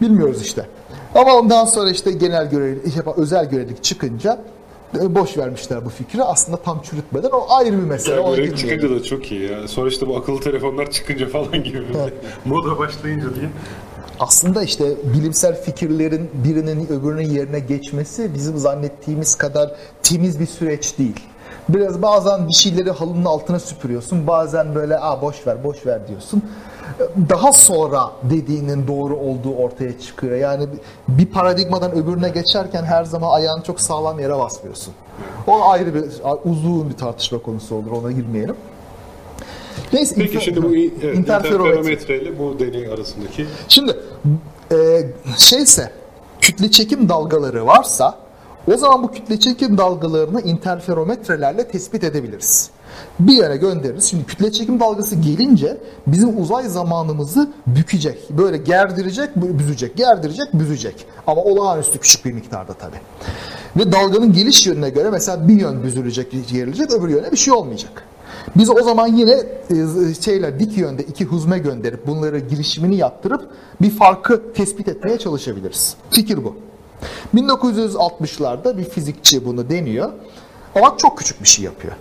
[0.00, 0.66] Bilmiyoruz işte.
[1.14, 4.38] Ama ondan sonra işte genel görevlilik, şey, özel görevlilik çıkınca
[5.00, 6.22] e, boş vermişler bu fikri.
[6.22, 8.14] Aslında tam çürütmeden o ayrı bir mesele.
[8.14, 8.80] Yani ona görev girmeyelim.
[8.80, 9.68] çıkınca da çok iyi ya.
[9.68, 11.82] Sonra işte bu akıllı telefonlar çıkınca falan gibi.
[12.44, 13.48] Moda başlayınca diye.
[14.20, 19.70] aslında işte bilimsel fikirlerin birinin öbürünün yerine geçmesi bizim zannettiğimiz kadar
[20.02, 21.20] temiz bir süreç değil.
[21.68, 24.26] Biraz bazen bir şeyleri halının altına süpürüyorsun.
[24.26, 26.42] Bazen böyle Aa, boş ver boş ver diyorsun.
[27.28, 30.36] Daha sonra dediğinin doğru olduğu ortaya çıkıyor.
[30.36, 30.66] Yani
[31.08, 34.94] bir paradigmadan öbürüne geçerken her zaman ayağını çok sağlam yere basmıyorsun.
[35.46, 36.04] O ayrı bir
[36.44, 37.90] uzun bir tartışma konusu olur.
[37.90, 38.56] Ona girmeyelim.
[39.92, 41.18] Neyse, Peki inter- şimdi bu evet, interferometre.
[41.18, 43.96] interferometre ile bu deney arasındaki Şimdi
[44.72, 44.76] e,
[45.36, 45.90] şeyse
[46.40, 48.18] kütle çekim dalgaları varsa
[48.72, 52.70] o zaman bu kütle çekim dalgalarını interferometrelerle tespit edebiliriz.
[53.20, 54.04] Bir yere göndeririz.
[54.04, 58.30] Şimdi kütle çekim dalgası gelince bizim uzay zamanımızı bükecek.
[58.30, 61.06] Böyle gerdirecek, büzecek, gerdirecek, büzecek.
[61.26, 63.00] Ama olağanüstü küçük bir miktarda tabii.
[63.76, 68.02] Ve dalganın geliş yönüne göre mesela bir yön büzülecek, gerilecek, öbür yöne bir şey olmayacak.
[68.56, 69.32] Biz o zaman yine
[69.70, 73.50] e, şeyler dik yönde iki huzme gönderip bunları girişimini yaptırıp
[73.82, 75.96] bir farkı tespit etmeye çalışabiliriz.
[76.10, 76.56] Fikir bu.
[77.34, 80.12] 1960'larda bir fizikçi bunu deniyor
[80.74, 81.92] ama çok küçük bir şey yapıyor.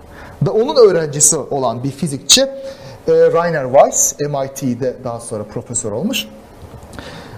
[0.46, 2.48] Da onun öğrencisi olan bir fizikçi e,
[3.08, 6.28] Rainer Weiss MIT'de daha sonra profesör olmuş.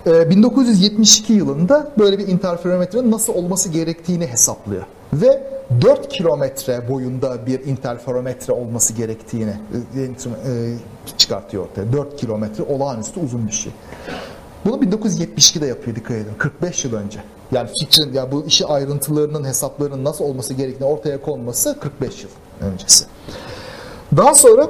[0.07, 4.83] E, 1972 yılında böyle bir interferometrenin nasıl olması gerektiğini hesaplıyor.
[5.13, 5.43] Ve
[5.81, 9.53] 4 kilometre boyunda bir interferometre olması gerektiğini
[9.95, 10.73] e, e,
[11.17, 11.93] çıkartıyor ortaya.
[11.93, 13.71] 4 kilometre olağanüstü uzun bir şey.
[14.65, 16.33] Bunu 1972'de yapıyor dikkat edin.
[16.37, 17.19] 45 yıl önce.
[17.51, 22.29] Yani fikrin, yani bu işi ayrıntılarının, hesaplarının nasıl olması gerektiğini ortaya konması 45 yıl
[22.61, 23.05] öncesi.
[24.17, 24.69] Daha sonra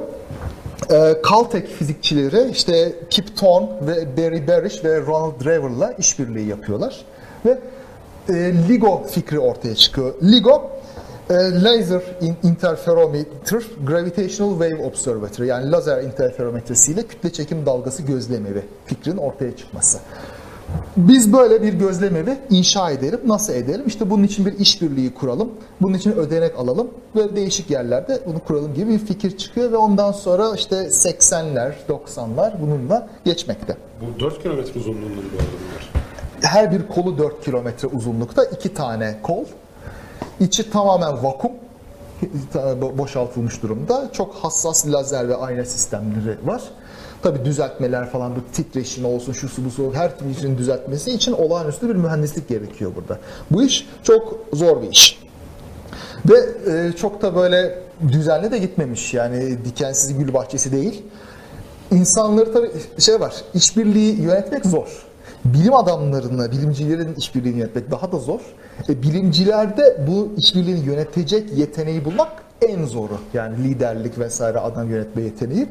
[0.90, 7.04] e, Caltech fizikçileri işte Kip Thorne ve Barry Barish ve Ronald Drever'la işbirliği yapıyorlar.
[7.46, 7.58] Ve
[8.28, 8.34] e,
[8.68, 10.14] LIGO fikri ortaya çıkıyor.
[10.22, 10.70] LIGO
[11.30, 12.02] e, Laser
[12.42, 19.98] Interferometer Gravitational Wave Observatory yani lazer interferometresiyle kütle çekim dalgası gözlemevi fikrin ortaya çıkması.
[20.96, 23.20] Biz böyle bir gözlemevi inşa edelim.
[23.26, 23.86] Nasıl edelim?
[23.86, 25.50] İşte bunun için bir işbirliği kuralım.
[25.80, 30.12] Bunun için ödenek alalım ve değişik yerlerde bunu kuralım gibi bir fikir çıkıyor ve ondan
[30.12, 33.76] sonra işte 80'ler, 90'lar bununla geçmekte.
[34.00, 35.92] Bu 4 kilometre uzunluğunda arada bunlar?
[36.40, 39.44] Her bir kolu 4 kilometre uzunlukta, iki tane kol.
[40.40, 41.52] İçi tamamen vakum
[42.98, 44.10] boşaltılmış durumda.
[44.12, 46.62] Çok hassas lazer ve ayna sistemleri var.
[47.26, 51.88] Tabi düzeltmeler falan bu titreşim olsun, şu su bu su her türlü düzeltmesi için olağanüstü
[51.88, 53.18] bir mühendislik gerekiyor burada.
[53.50, 55.22] Bu iş çok zor bir iş.
[56.28, 56.36] Ve
[56.72, 61.02] e, çok da böyle düzenli de gitmemiş yani dikensiz gül bahçesi değil.
[61.90, 65.06] İnsanları tabi şey var, işbirliği yönetmek zor.
[65.44, 68.40] Bilim adamlarını, bilimcilerin işbirliğini yönetmek daha da zor.
[68.88, 73.18] E, bilimcilerde bu işbirliğini yönetecek yeteneği bulmak en zoru.
[73.34, 75.68] Yani liderlik vesaire adam yönetme yeteneği.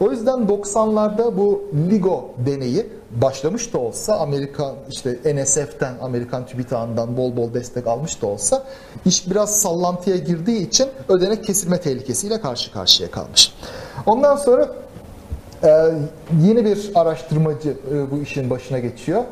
[0.00, 7.36] O yüzden 90'larda bu LIGO deneyi başlamış da olsa Amerika işte NSF'den Amerikan TÜBİTAK'ından bol
[7.36, 8.64] bol destek almış da olsa
[9.04, 13.54] iş biraz sallantıya girdiği için ödenek kesilme tehlikesiyle karşı karşıya kalmış.
[14.06, 14.68] Ondan sonra
[15.64, 15.68] e,
[16.44, 19.22] yeni bir araştırmacı e, bu işin başına geçiyor.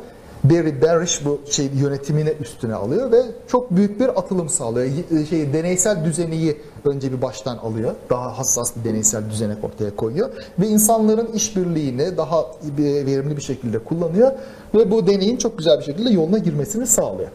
[0.45, 4.89] Barry Barish bu şey yönetimine üstüne alıyor ve çok büyük bir atılım sağlıyor.
[5.31, 7.95] Şey deneysel düzeneyi önce bir baştan alıyor.
[8.11, 12.47] Daha hassas bir deneysel düzenek ortaya koyuyor ve insanların işbirliğini daha
[12.79, 14.33] verimli bir şekilde kullanıyor
[14.75, 17.29] ve bu deneyin çok güzel bir şekilde yoluna girmesini sağlıyor.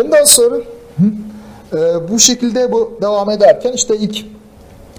[0.00, 0.56] Ondan sonra
[1.72, 4.24] e, bu şekilde bu devam ederken işte ilk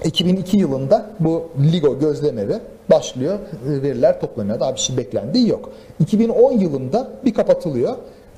[0.04, 3.38] 2002 yılında bu LIGO gözlemevi başlıyor.
[3.66, 4.60] Veriler toplanıyor.
[4.60, 5.70] Daha bir şey beklendiği yok.
[6.00, 7.94] 2010 yılında bir kapatılıyor.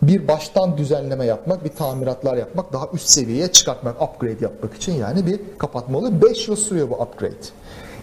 [0.06, 5.26] Bir baştan düzenleme yapmak, bir tamiratlar yapmak, daha üst seviyeye çıkartmak, upgrade yapmak için yani
[5.26, 6.22] bir kapatma oluyor.
[6.22, 7.34] 5 yıl sürüyor bu upgrade.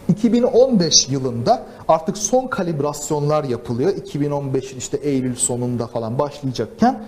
[0.09, 3.91] 2015 yılında artık son kalibrasyonlar yapılıyor.
[3.91, 7.03] 2015'in işte Eylül sonunda falan başlayacakken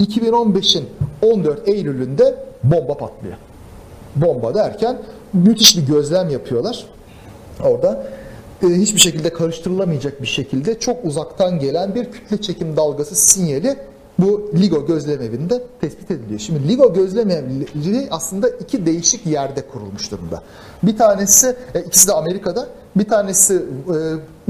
[0.00, 0.88] 2015'in
[1.22, 3.36] 14 Eylül'ünde bomba patlıyor.
[4.16, 4.98] Bomba derken
[5.32, 6.86] müthiş bir gözlem yapıyorlar.
[7.64, 8.06] Orada
[8.62, 13.76] e, hiçbir şekilde karıştırılamayacak bir şekilde çok uzaktan gelen bir kütle çekim dalgası sinyali
[14.22, 16.40] bu LIGO gözlemevinde tespit ediliyor.
[16.40, 20.42] Şimdi LIGO gözlemevi aslında iki değişik yerde kurulmuş durumda.
[20.82, 23.96] Bir tanesi, e, ikisi de Amerika'da, bir tanesi e,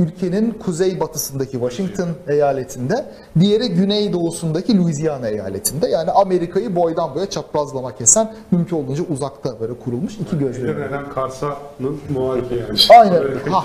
[0.03, 3.05] ülkenin kuzey batısındaki Washington eyaletinde,
[3.41, 5.89] diğeri güney doğusundaki Louisiana eyaletinde.
[5.89, 10.81] Yani Amerika'yı boydan boya çaprazlama kesen, mümkün olduğunca uzakta böyle kurulmuş iki gözlemevi.
[10.81, 12.79] Neden Karsa'nın muhalifi yani.
[13.01, 13.65] Aynen, ha,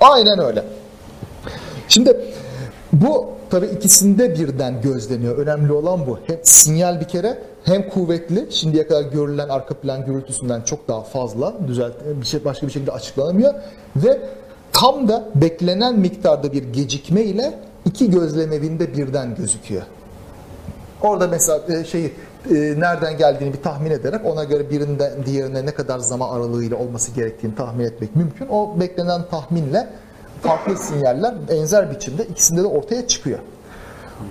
[0.00, 0.64] aynen öyle.
[1.88, 2.16] Şimdi
[2.92, 5.38] bu tabii ikisinde birden gözleniyor.
[5.38, 6.18] Önemli olan bu.
[6.26, 11.54] Hem sinyal bir kere hem kuvvetli, şimdiye kadar görülen arka plan gürültüsünden çok daha fazla,
[11.66, 13.54] düzelt bir şey başka bir şekilde açıklanamıyor
[13.96, 14.18] ve
[14.72, 19.82] tam da beklenen miktarda bir gecikme ile iki gözlemevinde birden gözüküyor.
[21.02, 22.12] Orada mesela şeyi
[22.50, 27.12] e, nereden geldiğini bir tahmin ederek ona göre birinden diğerine ne kadar zaman aralığıyla olması
[27.12, 28.46] gerektiğini tahmin etmek mümkün.
[28.48, 29.88] O beklenen tahminle
[30.42, 33.38] farklı sinyaller benzer biçimde ikisinde de ortaya çıkıyor.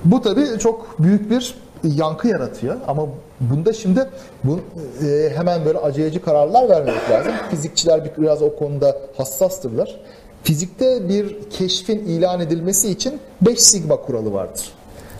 [0.06, 3.04] Bu tabii çok büyük bir yankı yaratıyor ama
[3.40, 4.10] bunda şimdi
[4.44, 4.60] bu
[5.06, 7.32] e, hemen böyle aceleci kararlar vermemek lazım.
[7.50, 10.00] Fizikçiler biraz o konuda hassastırlar.
[10.44, 14.72] Fizikte bir keşfin ilan edilmesi için 5 sigma kuralı vardır.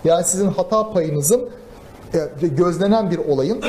[0.04, 1.48] Yani sizin hata payınızın
[2.14, 3.60] e, gözlenen bir olayın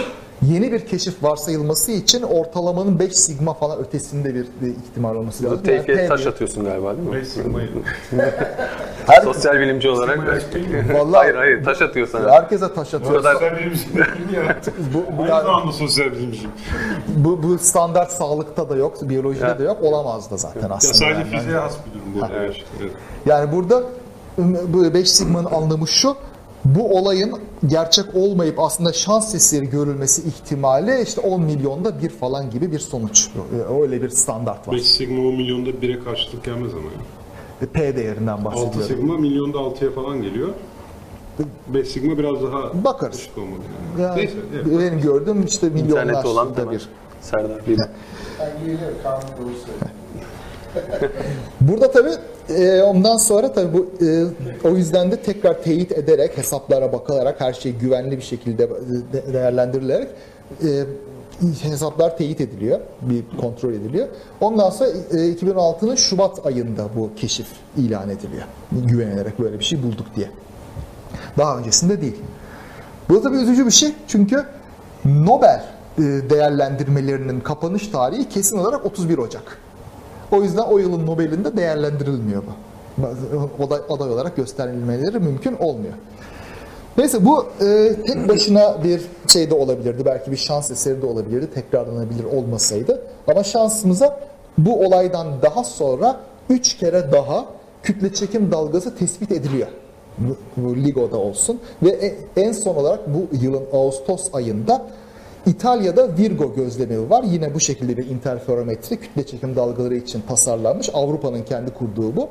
[0.42, 5.64] yeni bir keşif varsayılması için ortalamanın 5 sigma falan ötesinde bir, ihtimal olması lazım.
[5.64, 7.16] Tevfiye yani taş atıyorsun galiba değil mi?
[7.16, 7.70] 5 sigmayı.
[9.08, 10.20] Her, Sosyal bilimci olarak.
[10.94, 12.32] Vallahi- hayır hayır taş atıyor sana.
[12.32, 13.14] herkese taş atıyor.
[13.16, 14.58] kadar- Sosyal bilimci değil ya.
[14.94, 16.52] Bu, bu, Aynı yani- zamanda sosyal bilimciyim.
[17.08, 19.60] bu, bu standart sağlıkta da yok, biyolojide Ya.
[19.60, 20.94] de yok, olamaz da zaten Ya aslında.
[20.94, 21.24] sadece yani.
[21.38, 22.34] fiziğe has bir durum bu.
[22.40, 22.56] Evet.
[22.82, 22.92] evet.
[23.26, 23.84] Yani burada
[24.68, 26.16] bu 5 sigmanın anlamı şu,
[26.66, 32.72] bu olayın gerçek olmayıp aslında şans eseri görülmesi ihtimali işte 10 milyonda bir falan gibi
[32.72, 33.28] bir sonuç.
[33.70, 34.76] Ee, Öyle bir standart var.
[34.76, 36.82] 5 sigma 10 milyonda 1'e karşılık gelmez ama
[37.62, 37.68] ya.
[37.74, 38.82] P değerinden 6 bahsediyorum.
[38.88, 40.50] sigma milyonda 6'ya falan geliyor.
[41.68, 43.28] 5 sigma biraz daha Bakarız.
[43.38, 43.54] yani.
[44.02, 44.34] Yani Neyse.
[44.56, 44.66] evet.
[44.66, 46.74] benim gördüğüm işte İnternette olan tamam.
[46.74, 46.90] bir.
[47.22, 47.78] Serdar Bey.
[51.62, 52.12] Burada tabii
[52.58, 54.24] e, ondan sonra tabii bu e,
[54.68, 58.68] o yüzden de tekrar teyit ederek hesaplara bakılarak her şey güvenli bir şekilde e,
[59.14, 60.08] de- değerlendirilerek
[60.64, 60.68] e,
[61.62, 64.08] hesaplar teyit ediliyor, bir kontrol ediliyor.
[64.42, 68.44] Ondan sonra e, 2016'nın Şubat ayında bu keşif ilan ediliyor.
[68.72, 70.30] Güvenilerek böyle bir şey bulduk diye.
[71.38, 72.16] Daha öncesinde değil.
[73.10, 74.44] Bu tabii üzücü bir şey çünkü
[75.06, 75.64] Nobel
[75.98, 79.58] e, değerlendirmelerinin kapanış tarihi kesin olarak 31 Ocak.
[80.32, 82.52] O yüzden o yılın Nobel'inde değerlendirilmiyor bu.
[83.64, 85.94] Aday, aday olarak gösterilmeleri mümkün olmuyor.
[86.98, 90.06] Neyse bu e, tek başına bir şey de olabilirdi.
[90.06, 91.48] Belki bir şans eseri de olabilirdi.
[91.54, 93.02] Tekrarlanabilir olmasaydı.
[93.28, 94.20] Ama şansımıza
[94.58, 97.46] bu olaydan daha sonra 3 kere daha
[97.84, 99.68] kütle çekim dalgası tespit ediliyor.
[100.18, 101.60] Bu, bu LIGO'da olsun.
[101.84, 104.86] Ve e- en son olarak bu yılın Ağustos ayında
[105.50, 107.24] İtalya'da Virgo gözlemi var.
[107.24, 110.90] Yine bu şekilde bir interferometre kütle çekim dalgaları için tasarlanmış.
[110.94, 112.30] Avrupa'nın kendi kurduğu bu.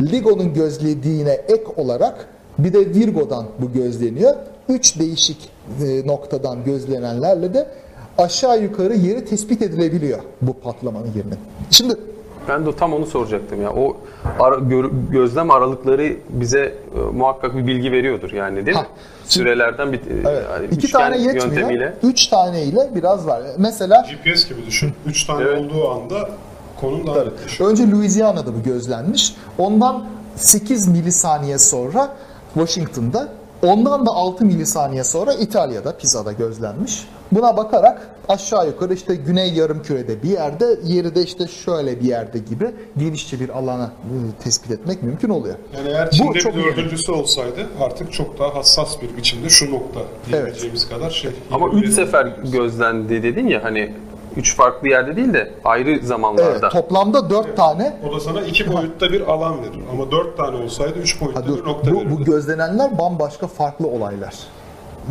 [0.00, 4.34] LIGO'nun gözlediğine ek olarak bir de Virgo'dan bu gözleniyor.
[4.68, 5.48] Üç değişik
[5.82, 7.66] e, noktadan gözlenenlerle de
[8.18, 11.38] aşağı yukarı yeri tespit edilebiliyor bu patlamanın yerinin.
[11.70, 11.94] Şimdi
[12.48, 13.72] Ben de tam onu soracaktım ya.
[13.72, 13.96] O
[14.40, 18.82] ara- gör- gözlem aralıkları bize e, muhakkak bir bilgi veriyordur yani değil mi?
[18.82, 18.86] Ha,
[19.24, 21.46] Sürelerden bir evet, yani iki tane yetmiyor.
[21.46, 21.94] yöntemiyle.
[22.02, 23.42] Üç tane ile biraz var.
[23.58, 24.92] Mesela GPS gibi düşün.
[25.06, 25.58] 3 tane Evet.
[25.60, 26.28] olduğu anda
[26.80, 27.70] konum daha netleşiyor.
[27.70, 29.34] Önce Louisiana'da bu gözlenmiş.
[29.58, 30.04] Ondan
[30.36, 32.08] 8 milisaniye sonra
[32.54, 33.28] Washington'da,
[33.62, 37.08] ondan da 6 milisaniye sonra İtalya'da, Pisa'da gözlenmiş.
[37.32, 42.38] Buna bakarak aşağı yukarı işte güney yarımkürede bir yerde, yeri de işte şöyle bir yerde
[42.38, 45.54] gibi genişçe bir alana e, tespit etmek mümkün oluyor.
[45.76, 49.70] Yani eğer Bu Çin'de çok bir dördüncüsü olsaydı artık çok daha hassas bir biçimde şu
[49.70, 51.30] nokta diyebileceğimiz kadar şey.
[51.52, 53.92] Ama üç sefer gözlendi dedin ya hani
[54.36, 56.68] üç farklı yerde değil de ayrı Evet, zamanlarda.
[56.68, 59.80] toplamda 4 tane O da sana iki boyutta bir alan verir.
[59.92, 62.10] Ama dört tane olsaydı üç boyutta Ha dur, bir nokta bu, verirdi.
[62.20, 64.34] bu gözlenenler bambaşka farklı olaylar.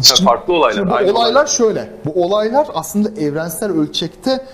[0.01, 1.47] Şimdi- farklı olaylar, Şimdi bu olaylar olaylar.
[1.47, 1.89] şöyle.
[2.05, 4.45] Bu olaylar aslında evrensel ölçekte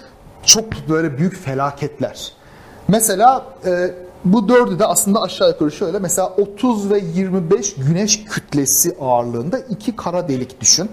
[0.45, 2.31] çok böyle büyük felaketler.
[2.87, 3.91] Mesela e,
[4.25, 5.99] bu dördü de aslında aşağı yukarı şöyle.
[5.99, 10.91] Mesela 30 ve 25 güneş kütlesi ağırlığında iki kara delik düşün.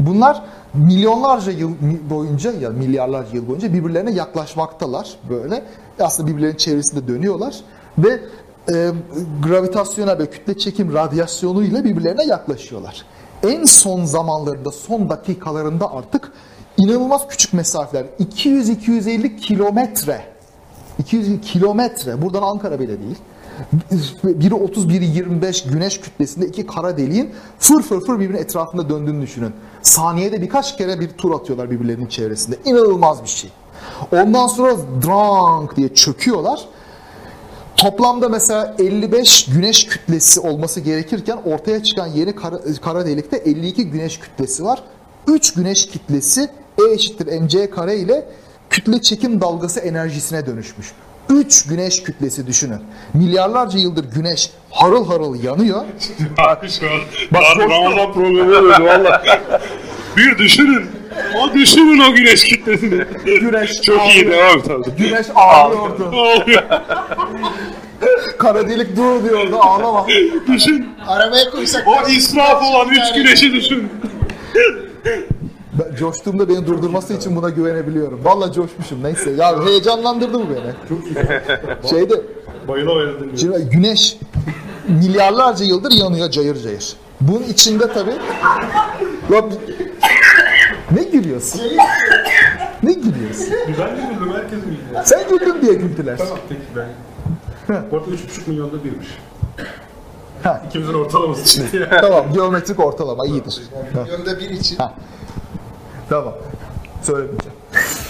[0.00, 0.42] Bunlar
[0.74, 1.70] milyonlarca yıl
[2.10, 5.64] boyunca ya milyarlarca yıl boyunca birbirlerine yaklaşmaktalar böyle.
[6.00, 7.54] Aslında birbirlerinin çevresinde dönüyorlar
[7.98, 8.20] ve
[8.74, 8.90] e,
[9.48, 13.04] gravitasyonel ve kütle çekim radyasyonuyla birbirlerine yaklaşıyorlar.
[13.42, 16.32] En son zamanlarında, son dakikalarında artık
[16.76, 20.24] inanılmaz küçük mesafeler, 200-250 kilometre
[21.00, 22.22] 200 kilometre.
[22.22, 23.16] Buradan Ankara bile değil.
[24.24, 29.22] Biri 30, biri 25 güneş kütlesinde iki kara deliğin fır fır fır birbirinin etrafında döndüğünü
[29.22, 29.52] düşünün.
[29.82, 32.56] Saniyede birkaç kere bir tur atıyorlar birbirlerinin çevresinde.
[32.64, 33.50] İnanılmaz bir şey.
[34.12, 34.76] Ondan sonra
[35.06, 36.68] drank diye çöküyorlar.
[37.80, 44.18] Toplamda mesela 55 güneş kütlesi olması gerekirken ortaya çıkan yeni kara, kara delikte 52 güneş
[44.18, 44.82] kütlesi var.
[45.26, 48.28] 3 güneş kütlesi E eşittir mc kare ile
[48.70, 50.86] kütle çekim dalgası enerjisine dönüşmüş.
[51.28, 52.80] 3 güneş kütlesi düşünün.
[53.14, 55.84] Milyarlarca yıldır güneş harıl harıl yanıyor.
[56.38, 56.98] Abi şu an
[57.32, 57.70] Bak, Bak.
[57.70, 59.22] Ramazan problemi öldü valla.
[60.16, 60.86] bir düşünün.
[61.42, 63.04] O düşünün o güneş kitlesini.
[63.24, 64.32] Güneş Çok iyi ağlıyor.
[64.32, 64.96] devam tabii.
[64.96, 66.14] Güneş ağlıyordu.
[68.38, 70.06] Kara delik dur diyordu ağlama.
[70.52, 70.88] Düşün.
[71.06, 71.88] Arabaya koysak...
[71.88, 73.88] O israf olan üç güneşi düşün.
[75.72, 78.20] Ben coştuğumda beni durdurması için buna güvenebiliyorum.
[78.24, 79.30] Vallahi coşmuşum neyse.
[79.30, 80.98] Ya heyecanlandırdı bu beni.
[81.90, 82.14] Şeyde
[82.68, 84.16] Bayıla bayıla güneş
[84.88, 86.96] milyarlarca yıldır yanıyor cayır cayır.
[87.20, 88.10] Bunun içinde tabi
[89.32, 89.44] Ya
[90.90, 91.60] ne gülüyorsun?
[92.82, 93.46] ne gülüyorsun?
[93.78, 95.02] Ben güldüm herkes güldü.
[95.04, 96.18] Sen güldün diye güldüler.
[96.18, 96.88] Tamam peki ben.
[97.90, 99.08] Bu arada 3,5 milyonda birmiş.
[100.42, 100.62] Ha.
[100.68, 101.90] İkimizin ortalaması ya.
[102.00, 103.62] tamam geometrik ortalama iyidir.
[103.94, 104.78] Ha, Milyonda bir için.
[106.08, 106.34] tamam.
[107.02, 107.56] Söylemeyeceğim.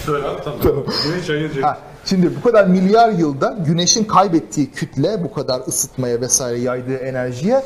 [0.07, 0.85] Söyle abi tamam.
[1.29, 1.63] Güneş.
[1.63, 7.63] Ha, şimdi bu kadar milyar yılda güneşin kaybettiği kütle bu kadar ısıtmaya vesaire yaydığı enerjiye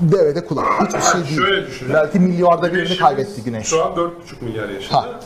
[0.00, 0.66] devede kulak.
[0.86, 1.36] Hiçbir şey değil.
[1.36, 1.94] Şöyle düşünün.
[1.94, 3.66] Belki milyarda birini kaybetti güneş.
[3.66, 4.96] Şu an 4,5 milyar yaşında.
[4.96, 5.20] Ha.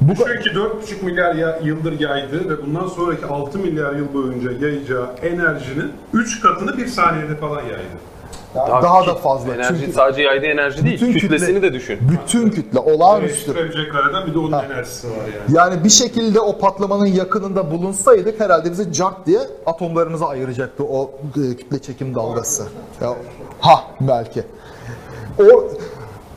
[0.00, 4.66] Bu Düşün ki 4,5 milyar ya- yıldır yaydı ve bundan sonraki 6 milyar yıl boyunca
[4.66, 7.98] yayacağı enerjinin 3 katını bir saniyede falan yaydı.
[8.54, 9.54] Daha, da fazla.
[9.54, 11.98] Enerji Çünkü sadece yaydığı enerji değil, Bütün kütlesini kütle- de düşün.
[12.12, 13.28] bütün kütle olağanüstü.
[13.54, 15.56] Değiştirebileceklerden bir de onun enerjisi var yani.
[15.56, 21.56] Yani bir şekilde o patlamanın yakınında bulunsaydık herhalde bizi cart diye atomlarımıza ayıracaktı o e,
[21.56, 22.62] kütle çekim dalgası.
[23.02, 23.14] Ya,
[23.60, 24.42] ha belki.
[25.38, 25.68] O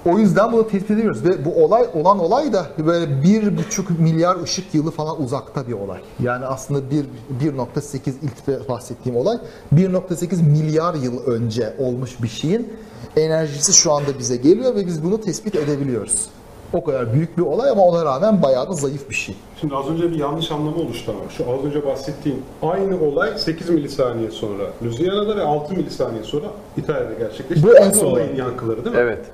[0.05, 4.43] o yüzden bunu tespit ediyoruz ve bu olay olan olay da böyle bir buçuk milyar
[4.43, 5.99] ışık yılı falan uzakta bir olay.
[6.23, 7.05] Yani aslında bir
[7.43, 9.37] 1.8 ilk bahsettiğim olay
[9.75, 12.73] 1.8 milyar yıl önce olmuş bir şeyin
[13.17, 16.27] enerjisi şu anda bize geliyor ve biz bunu tespit edebiliyoruz.
[16.73, 19.35] O kadar büyük bir olay ama ona rağmen bayağı da zayıf bir şey.
[19.61, 23.69] Şimdi az önce bir yanlış anlama oluştu ama şu az önce bahsettiğim aynı olay 8
[23.69, 26.45] milisaniye sonra Louisiana'da ve 6 milisaniye sonra
[26.77, 27.67] İtalya'da gerçekleşti.
[27.67, 28.37] Bu en Aynı son olayın olay.
[28.39, 29.01] yankıları değil mi?
[29.01, 29.25] Evet.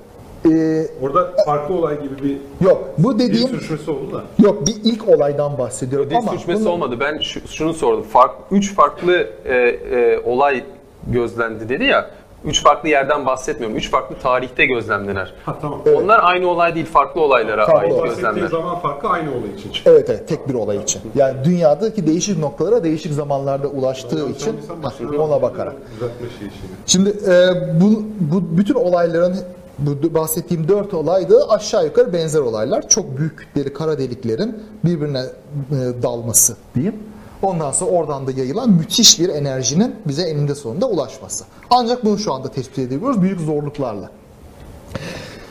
[0.46, 4.44] Ee, Orada farklı olay gibi bir yok bu dil dediğim sürüşmesi oldu da.
[4.46, 6.96] yok bir ilk olaydan bahsediyorum Dil ama sürçmesi bunu- olmadı.
[7.00, 8.02] Ben şu- şunu sordum.
[8.02, 10.64] Fark, üç farklı e, e, olay
[11.06, 12.10] gözlendi dedi ya.
[12.44, 13.76] Üç farklı yerden bahsetmiyorum.
[13.76, 15.34] Üç farklı tarihte gözlemlenir.
[15.44, 15.80] Ha tamam.
[15.96, 18.08] Onlar aynı olay değil, farklı olaylara Farklı ait olay.
[18.08, 18.46] Gözlemler.
[18.48, 19.90] zaman farkı aynı olay için çıktı.
[19.94, 21.02] Evet evet tek bir olay için.
[21.14, 25.74] Yani dünyadaki değişik noktalara değişik zamanlarda ulaştığı için ha, ona bakarak.
[25.94, 26.72] Düzeltme şeyi şimdi.
[26.86, 29.36] Şimdi e, bu, bu bütün olayların
[29.78, 32.88] bu bahsettiğim dört olay da aşağı yukarı benzer olaylar.
[32.88, 36.96] Çok büyük kütleli kara deliklerin birbirine e, dalması diyeyim.
[37.42, 41.44] Ondan sonra oradan da yayılan müthiş bir enerjinin bize eninde sonunda ulaşması.
[41.70, 44.10] Ancak bunu şu anda tespit edebiliyoruz büyük zorluklarla.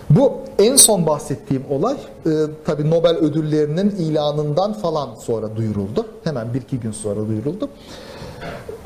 [0.10, 2.30] Bu en son bahsettiğim olay e,
[2.66, 6.06] tabi Nobel ödüllerinin ilanından falan sonra duyuruldu.
[6.24, 7.70] Hemen bir iki gün sonra duyuruldu.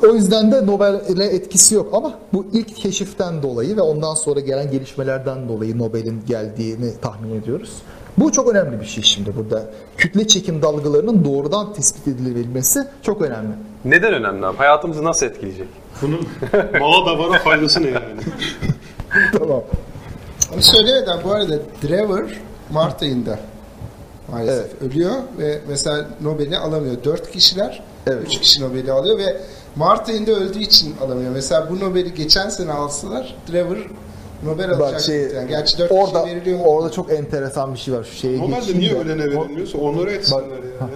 [0.02, 4.70] O yüzden de Nobel'e etkisi yok ama bu ilk keşiften dolayı ve ondan sonra gelen
[4.70, 7.72] gelişmelerden dolayı Nobel'in geldiğini tahmin ediyoruz.
[8.18, 9.66] Bu çok önemli bir şey şimdi burada.
[9.96, 13.52] Kütle çekim dalgalarının doğrudan tespit edilebilmesi çok önemli.
[13.84, 14.56] Neden önemli abi?
[14.56, 15.68] Hayatımızı nasıl etkileyecek?
[16.02, 16.20] Bunun
[16.80, 18.20] mala davara faydası ne yani?
[19.38, 19.62] Tamam.
[20.54, 23.38] Onu söylemeden bu arada Drever Mart ayında
[24.32, 26.96] maalesef ölüyor ve mesela Nobel'i alamıyor.
[27.04, 28.22] Dört kişiler, Evet.
[28.26, 29.36] üç kişi Nobel'i alıyor ve
[29.76, 31.32] Mart ayında öldüğü için alamıyor.
[31.32, 33.78] Mesela bu Nobel'i geçen sene alsalar Drever
[34.44, 35.00] Nobel Bak alacak.
[35.00, 35.48] şey, yani.
[35.48, 36.58] Gerçi dört orada, kişi veriliyor.
[36.64, 38.04] orada çok enteresan bir şey var.
[38.04, 40.48] Şu şeye Normalde geçeyim niye ölene verilmiyorsa onları etsinler ya.
[40.80, 40.92] Yani.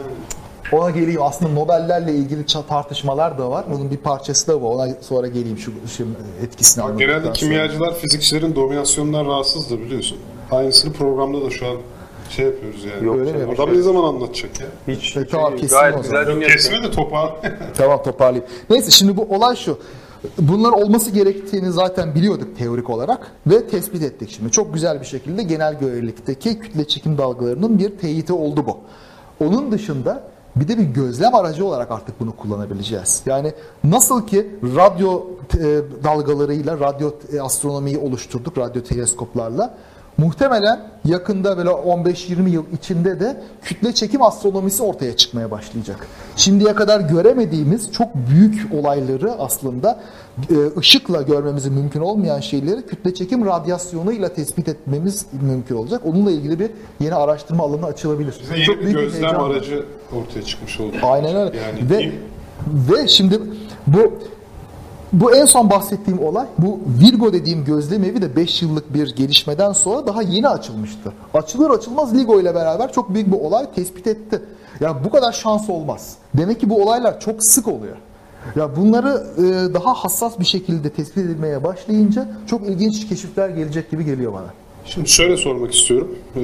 [0.73, 1.23] Ona geleyim.
[1.23, 3.65] Aslında Nobel'lerle ilgili tartışmalar da var.
[3.71, 4.71] Bunun bir parçası da var.
[4.71, 6.07] Ona sonra geleyim şu, şu
[6.43, 10.19] etkisini Bak, anladıktan genelde kimyacılar fizikçilerin dominasyonundan rahatsızdır biliyorsun.
[10.51, 11.77] Aynısını programda da şu an
[12.31, 13.07] şey yapıyoruz yani.
[13.07, 13.39] Yok Öyle mi?
[13.39, 14.67] canım, Adam ne zaman anlatacak ya?
[14.95, 15.17] Hiç.
[15.17, 16.37] E, tamam, şey, kesin gayet o güzel zaman.
[16.37, 16.71] dinliyorsun.
[16.71, 17.41] Kesme de topa.
[17.77, 18.45] Tamam toparlayayım.
[18.71, 19.79] Neyse şimdi bu olay şu.
[20.39, 24.51] Bunlar olması gerektiğini zaten biliyorduk teorik olarak ve tespit ettik şimdi.
[24.51, 28.79] Çok güzel bir şekilde genel görelikteki kütle çekim dalgalarının bir teyiti oldu bu.
[29.45, 30.23] Onun dışında
[30.57, 33.23] bir de bir gözlem aracı olarak artık bunu kullanabileceğiz.
[33.27, 33.53] Yani
[33.85, 35.23] nasıl ki radyo
[35.55, 39.75] e, dalgalarıyla radyo e, astronomiyi oluşturduk radyo teleskoplarla
[40.19, 46.07] muhtemelen yakında böyle 15-20 yıl içinde de kütle çekim astronomisi ortaya çıkmaya başlayacak.
[46.37, 50.01] Şimdiye kadar göremediğimiz çok büyük olayları aslında
[50.51, 56.03] e, ışıkla görmemizi mümkün olmayan şeyleri kütle çekim radyasyonuyla tespit etmemiz mümkün olacak.
[56.05, 58.35] Onunla ilgili bir yeni araştırma alanı açılabilir.
[58.43, 60.97] Bize yeni Çok bir büyük gözlem aracı ortaya çıkmış oldu.
[61.03, 61.57] Aynen öyle.
[61.59, 62.13] Yani ve
[62.67, 63.41] ve şimdi
[63.87, 64.13] bu
[65.13, 69.73] bu en son bahsettiğim olay bu Virgo dediğim gözlem evi de 5 yıllık bir gelişmeden
[69.73, 71.13] sonra daha yeni açılmıştı.
[71.35, 74.43] Açılır açılmaz LIGO ile beraber çok büyük bir olay tespit etti.
[74.81, 76.17] Ya bu kadar şans olmaz.
[76.35, 77.97] Demek ki bu olaylar çok sık oluyor.
[78.57, 84.05] Ya bunları e, daha hassas bir şekilde tespit edilmeye başlayınca çok ilginç keşifler gelecek gibi
[84.05, 84.47] geliyor bana.
[84.85, 86.19] Şimdi şöyle sormak istiyorum.
[86.37, 86.41] Ee,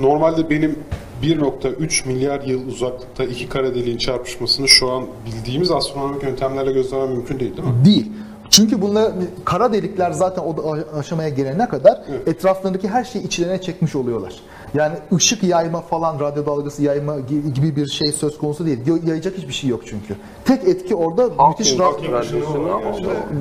[0.00, 0.78] normalde benim
[1.22, 7.40] 1.3 milyar yıl uzaklıkta iki kara deliğin çarpışmasını şu an bildiğimiz astronomik yöntemlerle gözlemem mümkün
[7.40, 7.84] değil değil mi?
[7.84, 8.12] Değil.
[8.50, 9.12] Çünkü bunlar
[9.44, 14.34] kara delikler zaten o aşamaya gelene kadar etraflarındaki her şeyi içlerine çekmiş oluyorlar.
[14.74, 18.78] Yani ışık yayma falan, radyo dalgası yayma gi- gibi bir şey söz konusu değil.
[19.06, 20.14] Yayacak hiçbir şey yok çünkü.
[20.44, 22.90] Tek etki orada müthiş Hawking ra- radyasyonu ama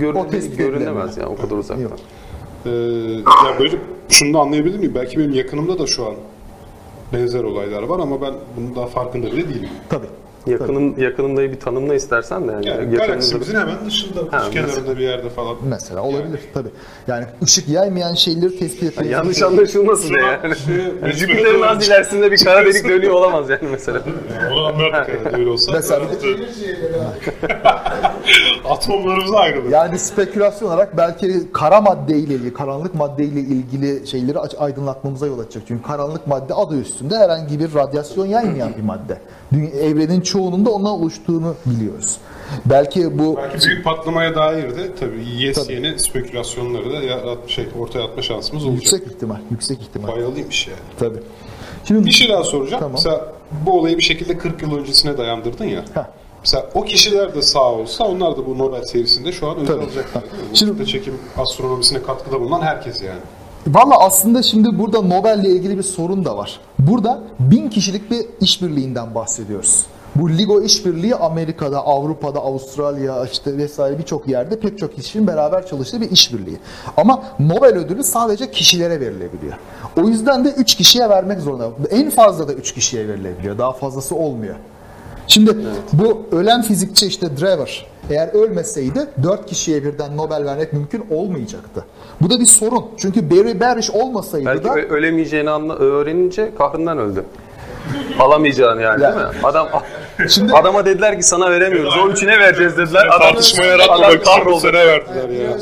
[0.02, 1.84] Yani o tespit görünemez yani o kadar uzaktan.
[1.84, 1.94] Yok.
[2.66, 3.78] Ee, ya böyle
[4.10, 4.92] şunu da anlayabilir miyim?
[4.96, 6.14] Belki benim yakınımda da şu an
[7.16, 9.70] benzer olaylar var ama ben bunun daha farkında bile değilim.
[9.90, 10.08] Tabii.
[10.48, 15.30] Yakının yakınındayı bir tanımla istersen de yani, Yani galaksimizin hemen dışında, Ha, kenarında bir yerde
[15.30, 15.56] falan.
[15.70, 16.70] Mesela olabilir tabii.
[17.08, 19.12] Yani ışık yaymayan şeyleri tespit etmek.
[19.12, 20.56] yanlış anlaşılmasın da yani.
[20.56, 24.02] Şey, Jüpiter'in az ilerisinde bir kara delik dönüyor olamaz yani mesela.
[24.52, 25.72] Onu anlardık herhalde öyle olsa.
[25.72, 26.06] Mesela-
[29.46, 29.72] ayrılır.
[29.72, 35.40] Yani spekülasyon olarak belki kara madde ile ilgili, karanlık madde ile ilgili şeyleri aydınlatmamıza yol
[35.40, 35.64] açacak.
[35.68, 39.18] Çünkü karanlık madde adı üstünde herhangi bir radyasyon yaymayan bir madde.
[39.82, 42.18] Evrenin çoğunun da ondan oluştuğunu biliyoruz.
[42.66, 48.04] Belki bu Belki büyük patlamaya dair de tabii yes yeni spekülasyonları da yarat, şey, ortaya
[48.06, 48.82] atma şansımız olacak.
[48.84, 50.08] yüksek ihtimal, yüksek ihtimal.
[50.08, 50.80] Fayalıymış yani.
[51.00, 51.20] Tabii.
[51.88, 52.80] Şimdi Bir şey daha soracağım.
[52.80, 52.92] Tamam.
[52.96, 53.34] Mesela
[53.66, 55.82] bu olayı bir şekilde 40 yıl öncesine dayandırdın ya.
[55.94, 56.02] Heh.
[56.42, 59.84] Mesela o kişiler de sağ olsa onlar da bu Nobel serisinde şu an ödül Tabii.
[59.84, 60.24] alacaklar
[60.54, 63.20] Şimdi- kütle çekim astronomisine katkıda bulunan herkes yani.
[63.68, 66.60] Valla aslında şimdi burada Nobel'le ilgili bir sorun da var.
[66.80, 69.86] Burada bin kişilik bir işbirliğinden bahsediyoruz.
[70.16, 76.02] Bu LIGO işbirliği Amerika'da, Avrupa'da, Avustralya işte vesaire birçok yerde pek çok kişinin beraber çalıştığı
[76.02, 76.58] bir işbirliği.
[76.98, 79.54] Ama Nobel ödülü sadece kişilere verilebiliyor.
[79.98, 81.70] O yüzden de 3 kişiye vermek zorunda.
[81.92, 83.58] En fazla da 3 kişiye verilebiliyor.
[83.58, 84.56] Daha fazlası olmuyor.
[85.28, 85.58] Şimdi
[85.94, 91.86] bu ölen fizikçi işte Drever eğer ölmeseydi 4 kişiye birden Nobel vermek mümkün olmayacaktı.
[92.22, 92.86] Bu da bir sorun.
[92.98, 97.24] Çünkü Barry Barish olmasaydı Belki da ö- ölemeyeceğini anla- öğrenince kahrından öldü.
[98.20, 99.22] Alamayacağını yani değil mi?
[99.44, 99.68] Adam
[100.30, 101.94] Şimdi- adama dediler ki sana veremiyoruz.
[102.06, 103.08] O üçüne vereceğiz dediler.
[103.08, 104.60] Adam, Tartışma yaratmamak için bu kahroldu.
[104.60, 105.58] sene verdiler ya.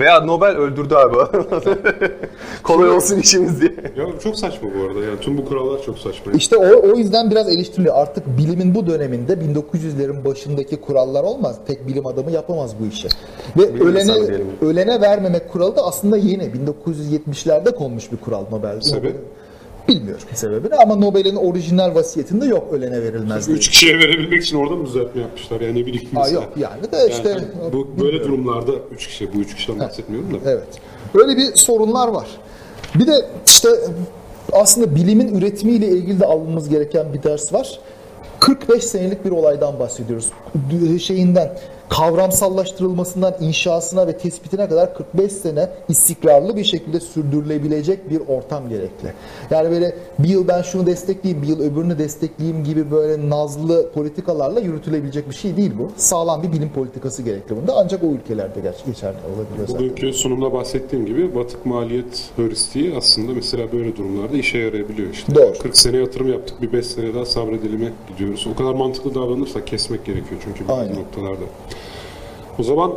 [0.00, 1.16] Veya Nobel öldürdü abi.
[2.62, 3.72] Kolay olsun işimiz diye.
[3.96, 5.04] Ya çok saçma bu arada.
[5.04, 6.32] Yani tüm bu kurallar çok saçma.
[6.32, 7.94] işte o, o yüzden biraz eleştiriliyor.
[7.98, 11.56] Artık bilimin bu döneminde 1900'lerin başındaki kurallar olmaz.
[11.66, 13.08] Tek bilim adamı yapamaz bu işi.
[13.56, 14.12] Ve Bilim ölene
[14.62, 18.80] ölene vermemek kuralı da aslında yeni 1970'lerde konmuş bir kural Nobel.
[18.80, 19.16] Sebep?
[19.88, 23.48] Bilmiyorum sebebini ama Nobel'in orijinal vasiyetinde yok ölene verilmez.
[23.48, 25.60] Üç kişiye verebilmek için orada mı düzeltme yapmışlar?
[25.60, 28.28] Yani ne bileyim Aa, yok yani de işte Yani bu böyle bilmiyorum.
[28.32, 30.36] durumlarda üç kişi, bu üç kişiden bahsetmiyorum da.
[30.50, 30.66] Evet.
[31.14, 32.26] Öyle bir sorunlar var.
[32.94, 33.12] Bir de
[33.46, 33.68] işte
[34.52, 37.78] aslında bilimin üretimiyle ilgili de almamız gereken bir ders var.
[38.40, 40.30] 45 senelik bir olaydan bahsediyoruz.
[41.02, 41.58] Şeyinden
[41.88, 49.12] kavramsallaştırılmasından inşasına ve tespitine kadar 45 sene istikrarlı bir şekilde sürdürülebilecek bir ortam gerekli.
[49.50, 54.60] Yani böyle bir yıl ben şunu destekleyeyim, bir yıl öbürünü destekleyeyim gibi böyle nazlı politikalarla
[54.60, 55.90] yürütülebilecek bir şey değil bu.
[55.96, 57.72] Sağlam bir bilim politikası gerekli bunda.
[57.76, 59.78] Ancak o ülkelerde geç- geçerli olabiliyor zaten.
[59.78, 65.34] Bugünkü sunumda bahsettiğim gibi batık maliyet heuristiği aslında mesela böyle durumlarda işe yarayabiliyor işte.
[65.34, 65.52] Doğru.
[65.62, 68.46] 40 sene yatırım yaptık, bir 5 sene daha sabredelim'e gidiyoruz.
[68.54, 70.94] O kadar mantıklı davranırsak kesmek gerekiyor çünkü Aynen.
[70.96, 71.44] noktalarda.
[72.58, 72.92] O zaman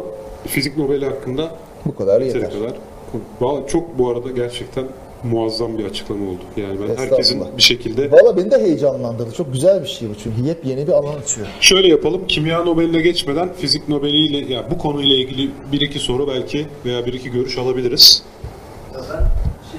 [0.47, 1.51] fizik Nobel'i hakkında
[1.86, 2.41] Bu kadar yeter.
[2.51, 3.68] kadar.
[3.68, 4.86] Çok bu arada gerçekten
[5.24, 6.39] muazzam bir açıklama oldu.
[6.58, 9.32] Yani ben herkesin bir şekilde Valla beni de heyecanlandırdı.
[9.34, 11.47] Çok güzel bir şey bu çünkü yepyeni bir alan açıyor.
[11.62, 12.22] Şöyle yapalım.
[12.28, 17.14] Kimya Nobel'ine geçmeden fizik Nobel'iyle ya bu konuyla ilgili bir iki soru belki veya bir
[17.14, 18.24] iki görüş alabiliriz.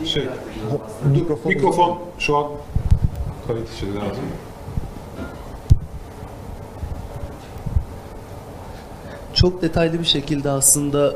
[0.05, 0.23] Şey,
[1.13, 1.53] Mikrofon.
[1.53, 2.47] mikrofon şu an
[3.47, 4.25] kayıt için lazım.
[9.41, 11.15] Çok detaylı bir şekilde aslında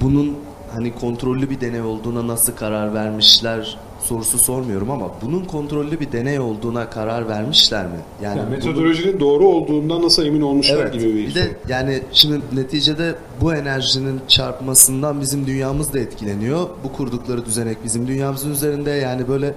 [0.00, 0.36] bunun
[0.74, 6.40] hani kontrollü bir deney olduğuna nasıl karar vermişler sorusu sormuyorum ama bunun kontrollü bir deney
[6.40, 7.92] olduğuna karar vermişler mi?
[8.22, 10.92] Yani, Yani bunu- metodolojinin doğru olduğundan nasıl emin olmuşlar Evet.
[10.92, 16.68] gibi bir, Bir de yani şimdi neticede bu enerjinin çarpmasından bizim dünyamız da etkileniyor.
[16.84, 19.54] Bu kurdukları düzenek bizim dünyamızın üzerinde yani böyle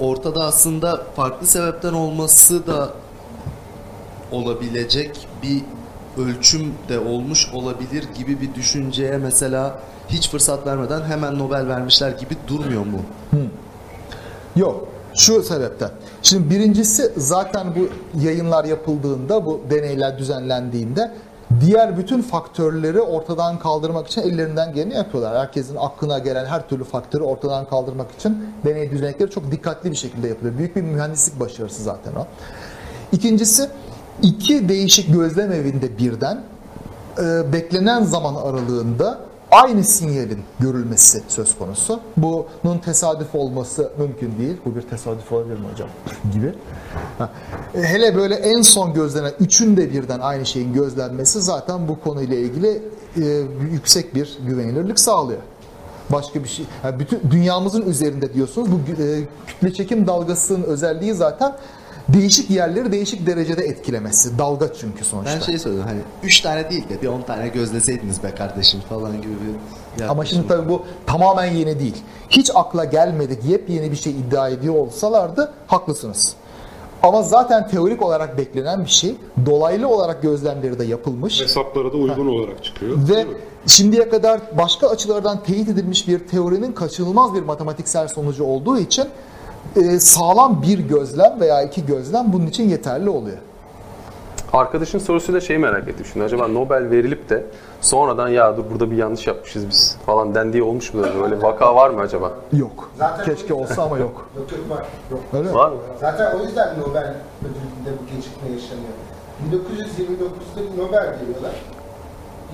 [0.00, 2.90] ortada aslında farklı sebepten olması da
[4.32, 5.10] olabilecek
[5.42, 5.62] bir
[6.18, 12.36] ölçüm de olmuş olabilir gibi bir düşünceye mesela hiç fırsat vermeden hemen Nobel vermişler gibi
[12.48, 13.00] durmuyor mu?
[14.56, 14.88] Yok.
[15.14, 15.90] Şu sebepten.
[16.22, 17.88] Şimdi birincisi zaten bu
[18.20, 21.12] yayınlar yapıldığında, bu deneyler düzenlendiğinde
[21.60, 25.38] diğer bütün faktörleri ortadan kaldırmak için ellerinden geleni yapıyorlar.
[25.38, 30.28] Herkesin aklına gelen her türlü faktörü ortadan kaldırmak için deney düzenekleri çok dikkatli bir şekilde
[30.28, 30.58] yapılıyor.
[30.58, 32.26] Büyük bir mühendislik başarısı zaten o.
[33.12, 33.68] İkincisi
[34.22, 36.42] iki değişik gözlem evinde birden
[37.18, 42.00] e, beklenen zaman aralığında aynı sinyalin görülmesi söz konusu.
[42.16, 44.56] Bunun tesadüf olması mümkün değil.
[44.64, 45.88] Bu bir tesadüf olabilir mi hocam?
[46.32, 46.54] gibi.
[47.18, 47.30] Ha.
[47.74, 52.36] E, Hele böyle en son gözlenen üçün de birden aynı şeyin gözlenmesi zaten bu konuyla
[52.36, 52.82] ilgili
[53.16, 53.24] e,
[53.72, 55.40] yüksek bir güvenilirlik sağlıyor.
[56.10, 56.66] Başka bir şey.
[56.84, 58.68] Yani bütün dünyamızın üzerinde diyorsunuz.
[58.72, 61.52] Bu e, kütle çekim dalgasının özelliği zaten
[62.14, 64.38] değişik yerleri değişik derecede etkilemesi.
[64.38, 65.34] Dalga çünkü sonuçta.
[65.34, 69.12] Ben şey söyledim hani 3 tane değil de bir 10 tane gözleseydiniz be kardeşim falan
[69.22, 69.32] gibi
[69.98, 71.96] bir Ama şimdi tabii bu tamamen yeni değil.
[72.30, 76.34] Hiç akla gelmedik yepyeni bir şey iddia ediyor olsalardı haklısınız.
[77.02, 79.14] Ama zaten teorik olarak beklenen bir şey.
[79.46, 81.40] Dolaylı olarak gözlemleri de yapılmış.
[81.40, 82.96] Hesaplara da uygun olarak çıkıyor.
[83.08, 83.26] Ve
[83.66, 89.04] şimdiye kadar başka açılardan teyit edilmiş bir teorinin kaçınılmaz bir matematiksel sonucu olduğu için
[89.76, 93.38] e, sağlam bir gözlem veya iki gözlem bunun için yeterli oluyor.
[94.52, 96.24] Arkadaşın sorusuyla şeyi merak ettim şimdi.
[96.24, 97.44] Acaba Nobel verilip de
[97.80, 101.02] sonradan ya dur burada bir yanlış yapmışız biz falan dendiği olmuş mu?
[101.22, 102.32] Böyle vaka var mı acaba?
[102.52, 102.90] Yok.
[102.98, 104.28] Zaten Keşke olsa ama yok.
[104.36, 104.86] Yok yok var.
[105.10, 105.20] Yok.
[105.32, 105.54] Öyle mi?
[105.54, 105.76] Var mı?
[106.00, 108.94] Zaten o yüzden Nobel ödülünde bu gecikme yaşanıyor.
[109.52, 111.54] 1929'da bir Nobel veriyorlar.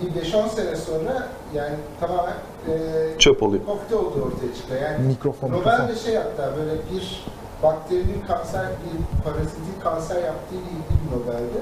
[0.02, 2.34] Bir 5-10 sene sonra yani tamamen
[2.68, 3.66] e, Çöp oluyor.
[3.66, 4.80] kofte olduğu ortaya çıkıyor.
[4.82, 5.88] Yani Mikrofon, Nobel mikrofon.
[5.88, 7.24] de şey yaptı böyle bir
[7.62, 11.60] bakterinin kanser, bir parazitin kanser yaptığı ile ilgili bir Nobel'di.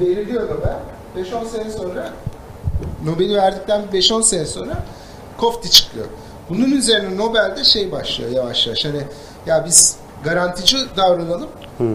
[0.00, 0.78] Veriliyor Nobel.
[1.16, 2.10] 5-10 sene sonra
[3.04, 4.72] Nobel'i verdikten 5-10 sene sonra
[5.38, 6.06] kofte çıkıyor.
[6.50, 8.84] Bunun üzerine Nobel'de şey başlıyor yavaş yavaş.
[8.84, 9.02] Hani
[9.46, 11.48] ya biz garantici davranalım.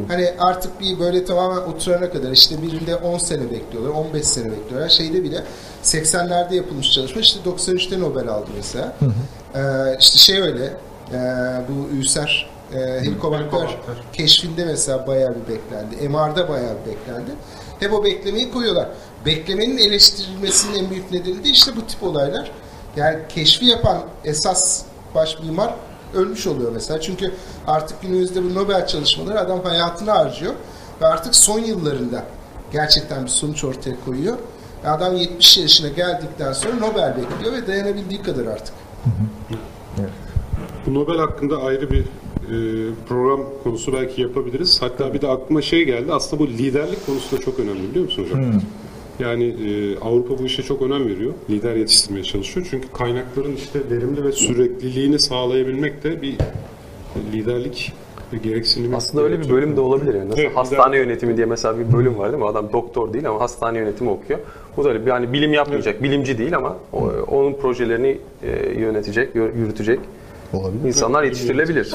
[0.08, 4.90] Hani artık bir böyle tamamen oturana kadar işte birinde 10 sene bekliyorlar, 15 sene bekliyorlar.
[4.90, 5.44] Şeyde bile
[5.84, 8.96] 80'lerde yapılmış çalışma işte 93'te Nobel aldı mesela.
[9.56, 9.60] Ee,
[10.00, 10.74] işte şey öyle
[11.14, 11.18] e,
[11.70, 13.78] bu Ülser e, Helikobakter.
[14.14, 16.10] keşfinde mesela bayağı bir beklendi.
[16.10, 17.32] MR'da bayağı bir beklendi.
[17.80, 18.90] Hep o beklemeyi koyuyorlar.
[19.26, 22.52] Beklemenin eleştirilmesinin en büyük nedeni de işte bu tip olaylar.
[22.96, 24.84] Yani keşfi yapan esas
[25.16, 25.74] baş mimar
[26.14, 27.02] ölmüş oluyor mesela.
[27.02, 27.32] Çünkü
[27.68, 30.54] artık günümüzde bu Nobel çalışmaları adam hayatını harcıyor.
[31.02, 32.26] Ve artık son yıllarında
[32.72, 34.38] gerçekten bir sonuç ortaya koyuyor.
[34.84, 38.74] Ve Adam 70 yaşına geldikten sonra Nobel bekliyor ve dayanabildiği kadar artık.
[40.86, 42.06] Bu Nobel hakkında ayrı bir e,
[43.10, 44.82] program konusu belki yapabiliriz.
[44.82, 46.14] Hatta bir de aklıma şey geldi.
[46.14, 48.62] Aslında bu liderlik konusu da çok önemli biliyor musun hocam?
[49.20, 51.34] Yani e, Avrupa bu işe çok önem veriyor.
[51.50, 52.68] Lider yetiştirmeye çalışıyor.
[52.72, 56.36] Çünkü kaynakların işte verimli ve sürekliliğini sağlayabilmek de bir
[57.34, 57.94] liderlik
[58.44, 58.96] gereksinimi.
[58.96, 60.30] Aslında öyle bir bölüm de olabilir yani.
[60.30, 62.50] Nasıl Evet, hastane lider- yönetimi diye mesela bir bölüm var değil mi?
[62.50, 64.40] Adam doktor değil ama hastane yönetimi okuyor.
[64.78, 69.36] Bu da öyle bir hani bilim yapmayacak, bilimci değil ama o- onun projelerini e, yönetecek,
[69.36, 70.00] yö- yürütecek
[70.54, 70.88] Olabilir.
[70.88, 71.94] insanlar yetiştirilebilir.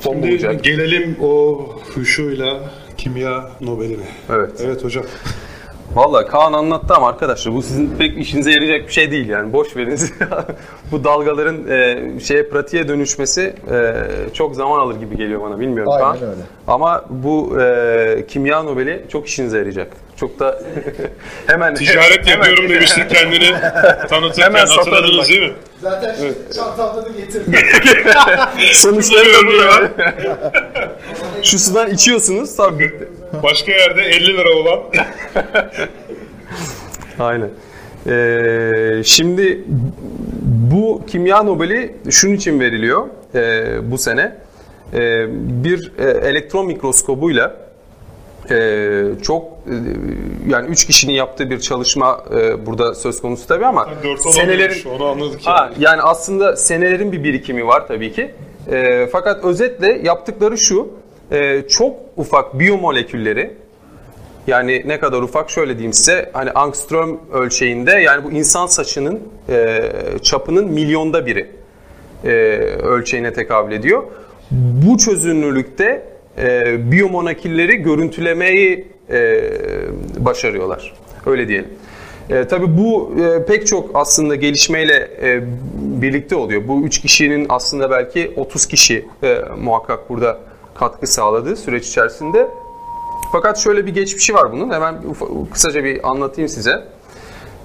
[0.00, 0.64] Fon Şimdi bulacak.
[0.64, 1.60] gelelim o
[1.94, 2.60] huşuyla
[3.06, 4.04] kimya Nobel'ine.
[4.30, 4.50] Evet.
[4.64, 5.04] Evet hocam.
[5.94, 9.76] Vallahi Kaan anlattı ama arkadaşlar bu sizin pek işinize yarayacak bir şey değil yani boş
[9.76, 9.98] verin.
[10.92, 13.94] bu dalgaların e, şeye pratiğe dönüşmesi e,
[14.34, 16.22] çok zaman alır gibi geliyor bana bilmiyorum Aynen Kaan.
[16.30, 16.40] öyle.
[16.66, 19.92] Ama bu e, kimya Nobel'i çok işinize yarayacak.
[20.16, 20.62] Çok da
[21.46, 23.54] hemen Ticaret hemen- yapıyorum demiştin kendini
[24.08, 25.28] tanıtırken Hemen satarım hatırladınız bak.
[25.28, 25.52] değil mi?
[25.82, 26.14] Zaten
[26.56, 27.54] çantamda da getirdim.
[28.72, 29.90] Sonuçları da burada.
[31.42, 32.92] Şu sudan içiyorsunuz tabii.
[33.42, 34.80] Başka yerde 50 lira olan
[37.18, 37.50] Aynen.
[38.06, 39.64] Ee, şimdi
[40.42, 44.36] bu kimya Nobel'i şunun için veriliyor e, bu sene.
[44.94, 45.26] E,
[45.64, 47.56] bir e, elektron mikroskobuyla
[48.50, 48.90] e,
[49.22, 49.74] çok e,
[50.48, 55.04] yani üç kişinin yaptığı bir çalışma e, burada söz konusu tabii ama 4 senelerin onu
[55.04, 58.34] anladık Ha, yani aslında senelerin bir birikimi var tabii ki.
[58.70, 60.88] E, fakat özetle yaptıkları şu,
[61.32, 63.50] e, çok ufak biyomolekülleri,
[64.46, 69.82] yani ne kadar ufak şöyle diyeyim size, hani angstrom ölçeğinde yani bu insan saçının e,
[70.22, 71.50] çapının milyonda biri
[72.24, 72.28] e,
[72.82, 74.02] ölçeğine tekabül ediyor.
[74.50, 76.02] Bu çözünürlükte
[76.38, 79.40] e, biyomolekülleri görüntülemeyi e,
[80.18, 80.94] başarıyorlar.
[81.26, 81.68] Öyle diyelim.
[82.30, 85.42] E, tabii bu e, pek çok aslında gelişmeyle e,
[86.02, 86.68] birlikte oluyor.
[86.68, 90.38] Bu üç kişinin aslında belki 30 kişi e, muhakkak burada
[90.74, 92.48] katkı sağladığı süreç içerisinde.
[93.32, 94.70] Fakat şöyle bir geçmişi var bunun.
[94.70, 94.94] Hemen
[95.52, 96.84] kısaca bir anlatayım size.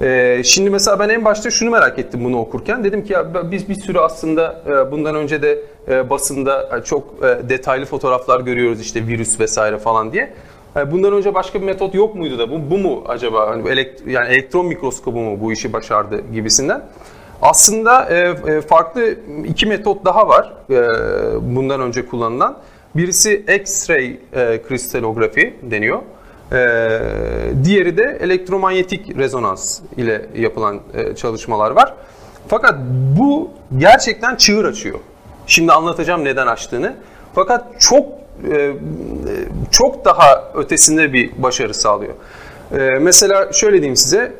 [0.02, 2.84] Ee, şimdi mesela ben en başta şunu merak ettim bunu okurken.
[2.84, 7.22] Dedim ki ya biz bir sürü aslında e, bundan önce de e, basında e, çok
[7.22, 10.34] detaylı fotoğraflar görüyoruz işte virüs vesaire falan diye.
[10.92, 14.28] Bundan önce başka bir metot yok muydu da bu, bu mu acaba hani elekt- yani
[14.30, 16.82] elektron mikroskobu mu bu işi başardı gibisinden.
[17.42, 18.08] Aslında
[18.70, 20.54] farklı iki metot daha var
[21.42, 22.58] bundan önce kullanılan.
[22.98, 26.02] Birisi X-ray e, kristalografi deniyor.
[26.52, 27.00] Ee,
[27.64, 31.94] diğeri de elektromanyetik rezonans ile yapılan e, çalışmalar var.
[32.48, 32.76] Fakat
[33.20, 35.00] bu gerçekten çığır açıyor.
[35.48, 36.96] Şimdi anlatacağım neden açtığını.
[37.36, 38.06] Fakat çok
[38.52, 38.74] e,
[39.72, 42.14] çok daha ötesinde bir başarı sağlıyor.
[42.72, 44.32] E, mesela şöyle diyeyim size,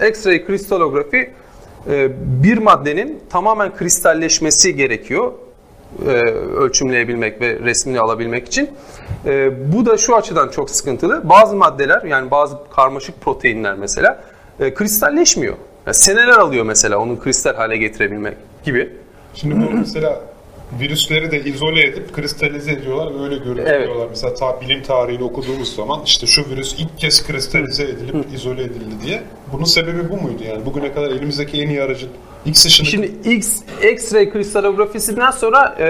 [0.00, 1.30] e, X-ray kristalografi
[1.90, 2.10] e,
[2.42, 5.32] bir maddenin tamamen kristalleşmesi gerekiyor
[6.06, 6.10] e,
[6.56, 8.70] ölçümleyebilmek ve resmini alabilmek için.
[9.26, 11.28] E, bu da şu açıdan çok sıkıntılı.
[11.28, 14.24] Bazı maddeler yani bazı karmaşık proteinler mesela
[14.60, 15.54] e, kristalleşmiyor.
[15.86, 18.92] Yani seneler alıyor mesela onu kristal hale getirebilmek gibi.
[19.34, 20.20] Şimdi bu mesela
[20.80, 24.06] virüsleri de izole edip kristalize ediyorlar ve öyle görüntülüyorlar.
[24.10, 28.94] Mesela ta, bilim tarihini okuduğumuz zaman işte şu virüs ilk kez kristalize edilip izole edildi
[29.06, 29.22] diye.
[29.52, 30.66] Bunun sebebi bu muydu yani?
[30.66, 32.10] Bugüne kadar elimizdeki en iyi aracın
[32.46, 35.86] X ışını Şimdi X X-ray kristalografisinden sonra e,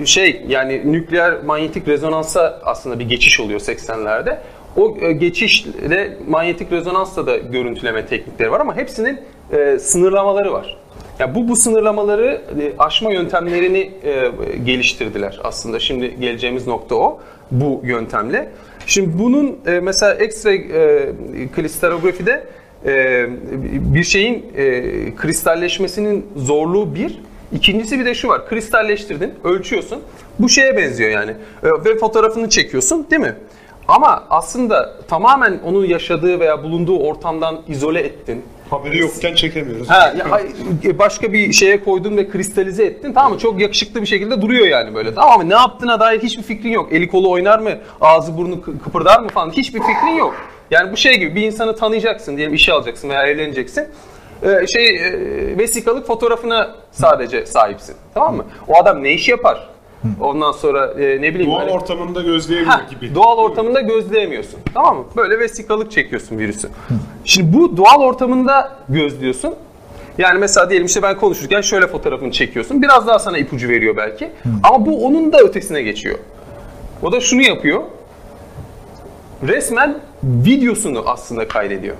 [0.00, 4.38] e, şey yani nükleer manyetik rezonansa aslında bir geçiş oluyor 80'lerde.
[4.76, 9.20] O e, geçişle manyetik rezonansla da görüntüleme teknikleri var ama hepsinin
[9.52, 10.76] e, sınırlamaları var.
[11.18, 14.32] Ya bu bu sınırlamaları e, aşma yöntemlerini e,
[14.64, 15.80] geliştirdiler aslında.
[15.80, 18.48] Şimdi geleceğimiz nokta o bu yöntemle.
[18.86, 22.46] Şimdi bunun e, mesela X-ray e, kristalografide
[22.86, 23.26] e,
[23.94, 24.82] bir şeyin e,
[25.14, 27.20] kristalleşmesinin zorluğu bir.
[27.52, 28.48] İkincisi bir de şu var.
[28.48, 30.00] Kristalleştirdin, ölçüyorsun.
[30.38, 31.30] Bu şeye benziyor yani.
[31.62, 33.34] E, ve fotoğrafını çekiyorsun değil mi?
[33.88, 38.42] Ama aslında tamamen onun yaşadığı veya bulunduğu ortamdan izole ettin.
[38.74, 39.90] Haberi yokken çekemiyoruz.
[39.90, 40.46] Ha, ya, hay-
[40.98, 43.12] başka bir şeye koydun ve kristalize ettin.
[43.12, 43.38] Tamam mı?
[43.38, 45.14] Çok yakışıklı bir şekilde duruyor yani böyle.
[45.14, 45.48] Tamam mı?
[45.50, 46.92] Ne yaptığına dair hiçbir fikrin yok.
[46.92, 47.70] Eli kolu oynar mı?
[48.00, 49.50] Ağzı burnu kı- kıpırdar mı falan?
[49.50, 50.34] Hiçbir fikrin yok.
[50.70, 53.84] Yani bu şey gibi bir insanı tanıyacaksın diyelim işe alacaksın veya evleneceksin.
[54.42, 55.12] Ee, şey e,
[55.58, 57.94] vesikalık fotoğrafına sadece sahipsin.
[58.14, 58.44] Tamam mı?
[58.68, 59.68] O adam ne iş yapar?
[60.20, 63.14] Ondan sonra e, ne bileyim Doğal böyle- ortamında gözleyebilir Ha, gibi.
[63.14, 64.60] doğal ortamında gözleyemiyorsun.
[64.74, 65.04] Tamam mı?
[65.16, 66.68] Böyle vesikalık çekiyorsun virüsü.
[67.24, 69.54] Şimdi bu doğal ortamında gözlüyorsun.
[70.18, 72.82] Yani mesela diyelim işte ben konuşurken şöyle fotoğrafını çekiyorsun.
[72.82, 74.30] Biraz daha sana ipucu veriyor belki.
[74.62, 76.18] Ama bu onun da ötesine geçiyor.
[77.02, 77.82] O da şunu yapıyor.
[79.48, 81.96] Resmen videosunu aslında kaydediyor.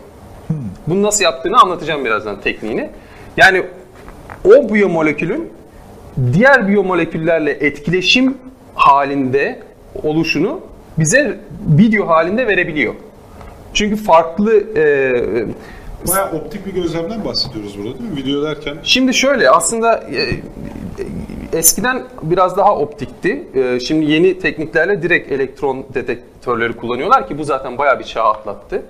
[0.86, 2.90] Bunu nasıl yaptığını anlatacağım birazdan tekniğini.
[3.36, 3.62] Yani
[4.44, 5.50] o biyomolekülün
[6.32, 8.38] diğer biyomoleküllerle etkileşim
[8.74, 9.62] halinde
[10.02, 10.60] oluşunu
[10.98, 11.40] bize
[11.78, 12.94] video halinde verebiliyor.
[13.74, 15.46] Çünkü farklı e,
[16.08, 18.16] Bayağı optik bir gözlemden bahsediyoruz burada değil mi?
[18.16, 20.40] Video derken Şimdi şöyle aslında e, e,
[21.54, 23.42] eskiden biraz daha optikti.
[23.54, 28.82] E, Şimdi yeni tekniklerle direkt elektron detektörleri kullanıyorlar ki bu zaten bayağı bir çağ atlattı.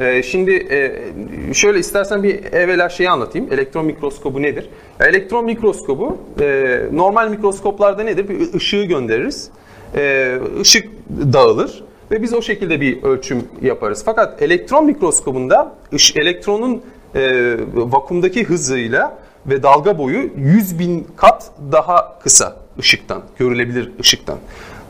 [0.00, 3.48] E, Şimdi e, şöyle istersen bir evvela şeyi anlatayım.
[3.52, 4.68] Elektron mikroskobu nedir?
[5.00, 8.28] Elektron mikroskobu e, normal mikroskoplarda nedir?
[8.28, 9.50] Bir ışığı göndeririz.
[9.96, 10.88] E, Işık
[11.32, 14.02] dağılır ve biz o şekilde bir ölçüm yaparız.
[14.04, 15.74] Fakat elektron mikroskobunda
[16.16, 16.82] elektronun
[17.14, 24.38] e, vakumdaki hızıyla ve dalga boyu 100 bin kat daha kısa ışıktan, görülebilir ışıktan.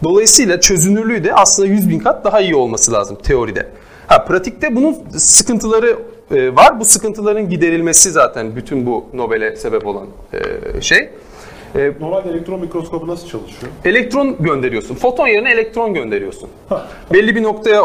[0.04, 3.68] Dolayısıyla çözünürlüğü de aslında 100 bin kat daha iyi olması lazım teoride.
[4.06, 5.98] Ha, pratikte bunun sıkıntıları
[6.34, 6.80] e, var.
[6.80, 11.10] Bu sıkıntıların giderilmesi zaten bütün bu Nobel'e sebep olan e, şey.
[11.76, 13.72] E, normalde elektron mikroskobu nasıl çalışıyor?
[13.84, 14.94] elektron gönderiyorsun.
[14.94, 16.48] Foton yerine elektron gönderiyorsun.
[17.12, 17.82] Belli bir noktaya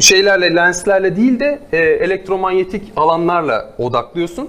[0.00, 1.60] şeylerle, lenslerle değil de
[2.00, 4.48] elektromanyetik alanlarla odaklıyorsun.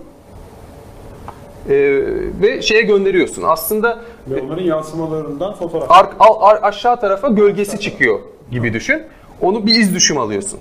[1.70, 1.74] E,
[2.42, 3.44] ve şeye gönderiyorsun.
[3.44, 4.00] Aslında
[4.30, 5.92] Ve onların yansımalarından fotoğraf.
[5.92, 8.20] ar- al- ar- aşağı tarafa gölgesi çıkıyor
[8.52, 9.02] gibi düşün.
[9.42, 10.60] Onu bir iz düşüm alıyorsun.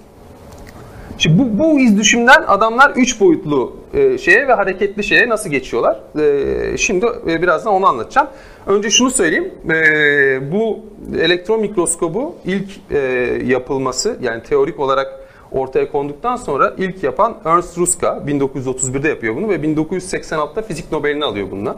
[1.19, 6.01] Şimdi bu, bu iz düşümden adamlar üç boyutlu e, şeye ve hareketli şeye nasıl geçiyorlar?
[6.21, 8.29] E, şimdi e, birazdan onu anlatacağım.
[8.67, 9.51] Önce şunu söyleyeyim.
[9.71, 10.81] E, bu
[11.21, 12.99] elektron mikroskobu ilk e,
[13.47, 15.26] yapılması yani teorik olarak
[15.57, 21.51] ortaya konduktan sonra ilk yapan Ernst Ruska 1931'de yapıyor bunu ve 1986'da fizik Nobel'ini alıyor
[21.51, 21.77] bununla.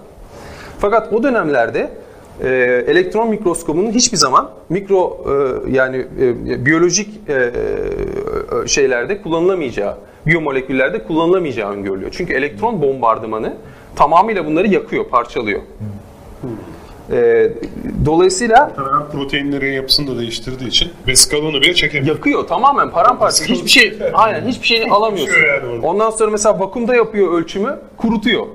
[0.79, 1.91] Fakat o dönemlerde
[2.43, 2.49] e,
[2.89, 11.73] elektron mikroskobunun hiçbir zaman mikro e, yani e, biyolojik e, e, şeylerde kullanılamayacağı, biyomoleküllerde kullanılamayacağı
[11.73, 12.11] öngörülüyor.
[12.11, 13.55] Çünkü elektron bombardımanı
[13.97, 15.61] tamamıyla bunları yakıyor, parçalıyor.
[17.13, 17.51] E,
[18.07, 18.73] dolayısıyla
[19.11, 22.17] Proteinlerin yapısını da değiştirdiği için vesikalonu bile çekemiyor.
[22.17, 23.45] yakıyor tamamen paramparça.
[23.45, 25.43] Hiçbir şey aynen hiçbir şeyini alamıyorsun.
[25.49, 25.87] Yani.
[25.87, 28.47] Ondan sonra mesela vakumda yapıyor ölçümü, kurutuyor.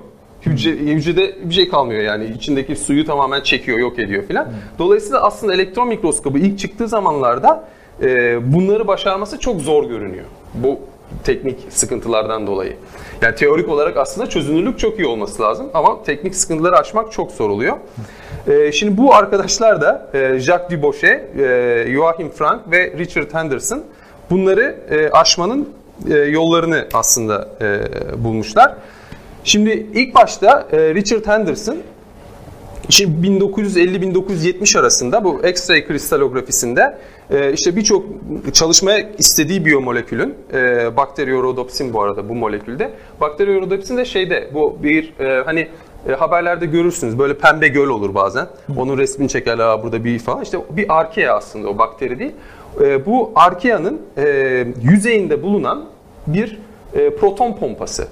[0.45, 4.47] Hücre, hücrede bir şey kalmıyor yani içindeki suyu tamamen çekiyor, yok ediyor filan.
[4.79, 7.63] Dolayısıyla aslında elektron mikroskobu ilk çıktığı zamanlarda
[8.01, 10.25] e, bunları başarması çok zor görünüyor.
[10.53, 10.79] Bu
[11.23, 12.75] teknik sıkıntılardan dolayı.
[13.21, 17.49] Yani teorik olarak aslında çözünürlük çok iyi olması lazım ama teknik sıkıntıları aşmak çok zor
[17.49, 17.77] oluyor.
[18.47, 23.83] E, şimdi bu arkadaşlar da e, Jacques Dubochet, e, Joachim Frank ve Richard Henderson
[24.29, 25.69] bunları e, aşmanın
[26.09, 27.49] e, yollarını aslında
[28.17, 28.75] bulmuşlar.
[29.43, 31.77] Şimdi ilk başta Richard Henderson
[32.89, 36.97] Şimdi 1950-1970 arasında bu X-ray kristalografisinde
[37.53, 38.05] işte birçok
[38.53, 40.35] çalışmaya istediği biyomolekülün
[40.97, 42.91] bakteriorodopsin bu arada bu molekülde.
[43.21, 45.13] Bakteriorodopsin de şeyde bu bir
[45.45, 45.67] hani
[46.09, 48.47] e, haberlerde görürsünüz böyle pembe göl olur bazen.
[48.77, 50.41] Onun resmini çekerler "Aa, burada bir falan.
[50.43, 52.31] İşte bir arkea aslında o bakteri değil.
[52.81, 54.23] E, bu arkeanın e,
[54.81, 55.85] yüzeyinde bulunan
[56.27, 56.59] bir
[56.93, 58.07] e, proton pompası.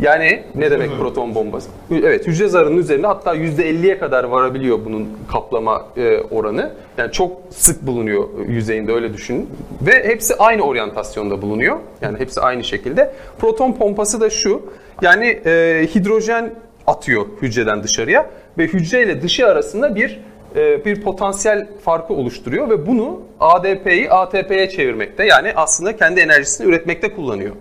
[0.00, 1.68] Yani ne demek proton bombası?
[1.90, 6.72] Evet hücre zarının üzerinde hatta %50'ye kadar varabiliyor bunun kaplama e, oranı.
[6.98, 9.50] Yani çok sık bulunuyor yüzeyinde öyle düşünün.
[9.82, 11.76] Ve hepsi aynı oryantasyonda bulunuyor.
[12.00, 13.12] Yani hepsi aynı şekilde.
[13.40, 14.62] Proton pompası da şu.
[15.02, 16.54] Yani e, hidrojen
[16.86, 20.20] atıyor hücreden dışarıya ve hücre ile dışı arasında bir
[20.56, 27.14] e, bir potansiyel farkı oluşturuyor ve bunu ADP'yi ATP'ye çevirmekte yani aslında kendi enerjisini üretmekte
[27.14, 27.54] kullanıyor.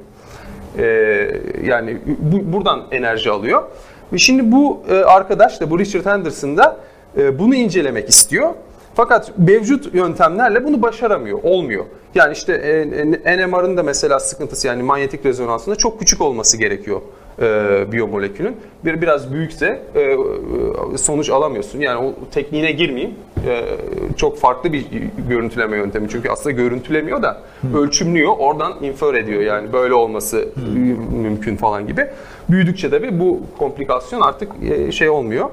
[0.77, 0.83] Ee,
[1.65, 3.63] yani bu, buradan enerji alıyor.
[4.13, 6.77] Ve şimdi bu e, arkadaş da bu Richard Henderson da
[7.17, 8.49] e, bunu incelemek istiyor.
[8.95, 11.85] Fakat mevcut yöntemlerle bunu başaramıyor, olmuyor.
[12.15, 17.01] Yani işte e, NMR'ın da mesela sıkıntısı yani manyetik rezonansında çok küçük olması gerekiyor
[17.39, 18.55] e, biyomolekülün.
[18.85, 20.17] Bir biraz büyükse e, e,
[20.97, 21.79] sonuç alamıyorsun.
[21.79, 23.15] Yani o tekniğine girmeyeyim.
[23.47, 23.65] E,
[24.17, 24.85] çok farklı bir
[25.29, 26.09] görüntüleme yöntemi.
[26.09, 27.41] Çünkü aslında görüntülemiyor da
[27.75, 28.31] ölçümlüyor.
[28.37, 29.41] Oradan infer ediyor.
[29.41, 30.49] Yani böyle olması
[31.21, 32.07] mümkün falan gibi.
[32.49, 35.49] Büyüdükçe tabii bu komplikasyon artık e, şey olmuyor.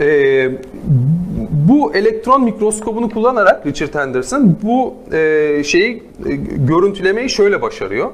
[0.00, 0.50] E,
[1.68, 6.34] bu elektron mikroskobunu kullanarak Richard Henderson bu e, şeyi e,
[6.66, 8.10] görüntülemeyi şöyle başarıyor.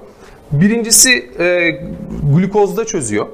[0.52, 1.70] Birincisi e,
[2.34, 3.26] glukozda çözüyor.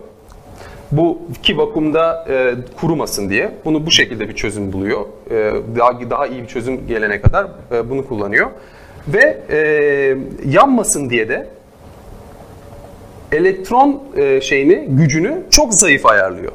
[0.93, 5.01] Bu ki vakumda e, kurumasın diye bunu bu şekilde bir çözüm buluyor.
[5.31, 8.51] E, daha daha iyi bir çözüm gelene kadar e, bunu kullanıyor.
[9.09, 9.59] Ve e,
[10.51, 11.47] yanmasın diye de
[13.33, 16.53] elektron e, şeyini gücünü çok zayıf ayarlıyor.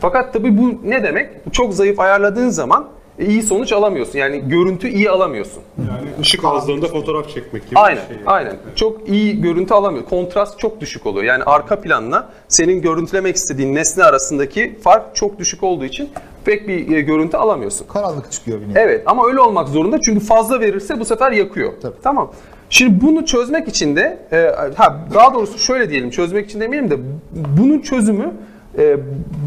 [0.00, 1.30] Fakat tabii bu ne demek?
[1.52, 2.88] Çok zayıf ayarladığın zaman
[3.18, 4.18] iyi sonuç alamıyorsun.
[4.18, 5.62] Yani görüntü iyi alamıyorsun.
[5.78, 8.16] Yani ışık ağızlarında fotoğraf çekmek gibi Aynen, bir şey.
[8.16, 8.26] yani.
[8.26, 8.56] aynen.
[8.76, 10.04] Çok iyi görüntü alamıyor.
[10.04, 11.24] Kontrast çok düşük oluyor.
[11.24, 16.10] Yani arka planla senin görüntülemek istediğin nesne arasındaki fark çok düşük olduğu için
[16.44, 17.86] pek bir e, görüntü alamıyorsun.
[17.86, 18.78] Karanlık çıkıyor bir nevi.
[18.78, 21.72] Evet ama öyle olmak zorunda çünkü fazla verirse bu sefer yakıyor.
[21.82, 21.96] Tabii.
[22.02, 22.32] Tamam.
[22.70, 24.36] Şimdi bunu çözmek için de e,
[24.76, 26.96] ha daha doğrusu şöyle diyelim çözmek için demeyelim de
[27.32, 28.32] bunun çözümü
[28.78, 28.96] e,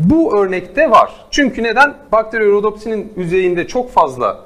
[0.09, 1.25] bu örnekte var.
[1.31, 1.93] Çünkü neden?
[2.11, 4.45] Bakteriorodopsinin yüzeyinde çok fazla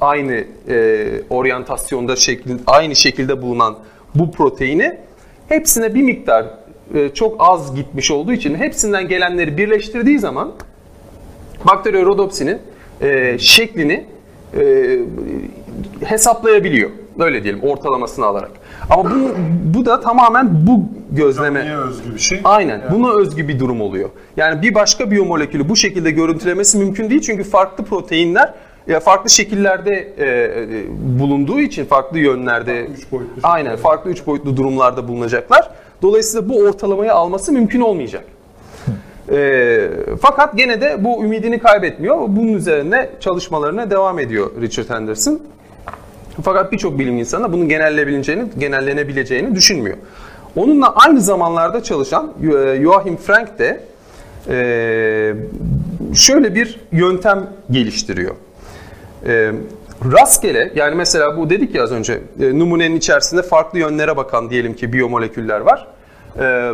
[0.00, 3.76] aynı e, oryantasyonda şeklin aynı şekilde bulunan
[4.14, 4.98] bu proteini
[5.48, 6.46] hepsine bir miktar
[6.94, 10.52] e, çok az gitmiş olduğu için hepsinden gelenleri birleştirdiği zaman
[11.64, 12.58] bakteriorodopsinin
[13.00, 14.06] e, şeklini
[14.60, 14.98] e,
[16.04, 16.90] hesaplayabiliyor.
[17.18, 18.50] Öyle diyelim ortalamasını alarak.
[18.90, 19.34] Ama bu,
[19.78, 22.40] bu da tamamen bu gözleme Niye özgü bir şey?
[22.44, 22.80] Aynen.
[22.90, 24.10] Buna özgü bir durum oluyor.
[24.36, 28.54] Yani bir başka biyomolekülü bu şekilde görüntülemesi mümkün değil çünkü farklı proteinler
[28.86, 34.56] ya farklı şekillerde e, e, bulunduğu için farklı yönlerde üç boyutlu aynen farklı üç boyutlu
[34.56, 35.70] durumlarda bulunacaklar.
[36.02, 38.24] Dolayısıyla bu ortalamayı alması mümkün olmayacak.
[39.32, 42.16] E, fakat gene de bu ümidini kaybetmiyor.
[42.28, 45.40] Bunun üzerine çalışmalarına devam ediyor Richard Henderson.
[46.42, 49.96] Fakat birçok bilim insanı bunun genellenebileceğini, genellenebileceğini düşünmüyor.
[50.56, 53.80] Onunla aynı zamanlarda çalışan e, Joachim Frank de
[54.48, 54.56] e,
[56.14, 58.34] şöyle bir yöntem geliştiriyor.
[59.26, 59.52] E,
[60.12, 64.92] rastgele yani mesela bu dedik ya az önce numunenin içerisinde farklı yönlere bakan diyelim ki
[64.92, 65.86] biyomoleküller var.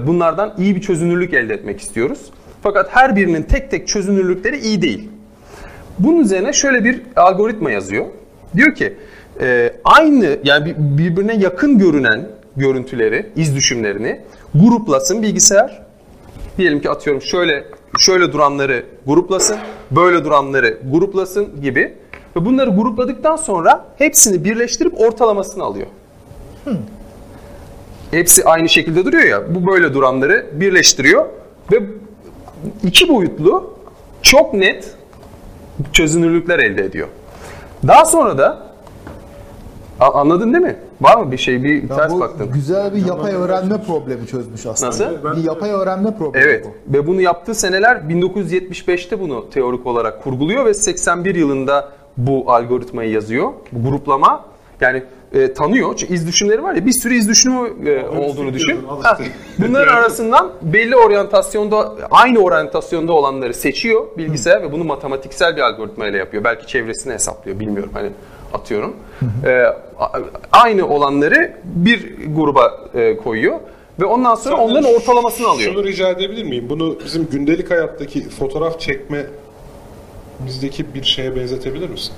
[0.07, 2.19] Bunlardan iyi bir çözünürlük elde etmek istiyoruz.
[2.63, 5.09] Fakat her birinin tek tek çözünürlükleri iyi değil.
[5.99, 8.07] Bunun üzerine şöyle bir algoritma yazıyor.
[8.57, 8.97] Diyor ki
[9.41, 14.21] e, aynı yani bir- birbirine yakın görünen görüntüleri, iz düşümlerini
[14.55, 15.83] gruplasın bilgisayar.
[16.59, 17.65] Diyelim ki atıyorum şöyle
[17.99, 19.57] şöyle duranları gruplasın,
[19.91, 21.95] böyle duranları gruplasın gibi.
[22.37, 25.87] Ve bunları grupladıktan sonra hepsini birleştirip ortalamasını alıyor.
[28.11, 29.55] Hepsi aynı şekilde duruyor ya.
[29.55, 31.27] Bu böyle duranları birleştiriyor
[31.73, 31.83] ve
[32.83, 33.75] iki boyutlu
[34.23, 34.95] çok net
[35.93, 37.09] çözünürlükler elde ediyor.
[37.87, 38.70] Daha sonra da
[40.01, 40.77] A- anladın değil mi?
[41.01, 42.51] Var mı bir şey bir Ya ters bu baktın?
[42.53, 44.91] güzel bir yapay öğrenme problemi çözmüş aslında.
[44.91, 45.37] Nasıl?
[45.37, 46.95] Bir yapay öğrenme problemi Evet bu.
[46.95, 53.53] ve bunu yaptığı seneler 1975'te bunu teorik olarak kurguluyor ve 81 yılında bu algoritmayı yazıyor.
[53.73, 54.45] Bu gruplama
[54.81, 55.97] yani e, tanıyor.
[55.97, 58.81] Çünkü iz düşümleri var ya bir sürü iz düşümü e, olduğunu düşün.
[59.03, 59.19] Ha,
[59.59, 66.17] bunların arasından belli oryantasyonda aynı oryantasyonda olanları seçiyor bilgisayar ve bunu matematiksel bir algoritma ile
[66.19, 66.45] yapıyor.
[66.45, 68.11] Belki çevresini hesaplıyor bilmiyorum hani
[68.55, 68.97] atıyorum.
[69.47, 69.65] E,
[70.53, 73.61] aynı olanları bir gruba e, koyuyor
[74.01, 75.73] ve ondan sonra onların ortalamasını alıyor.
[75.73, 76.67] Şunu rica edebilir miyim?
[76.69, 79.27] Bunu bizim gündelik hayattaki fotoğraf çekme
[80.47, 82.15] bizdeki bir şeye benzetebilir misin?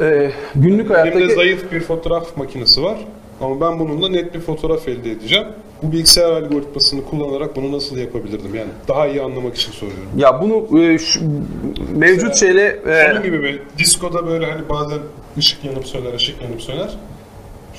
[0.00, 2.98] E, günlük Elimde hayattaki zayıf bir fotoğraf makinesi var
[3.40, 5.46] ama ben bununla net bir fotoğraf elde edeceğim.
[5.82, 8.54] Bu bilgisayar algoritmasını kullanarak bunu nasıl yapabilirdim?
[8.54, 10.08] Yani daha iyi anlamak için soruyorum.
[10.16, 11.20] ya bunu e, şu,
[11.96, 13.58] mevcut şeyle e, Onun gibi mi?
[13.78, 14.98] Diskoda böyle hani bazen
[15.38, 16.90] ışık yanıp söner, ışık yanıp söner.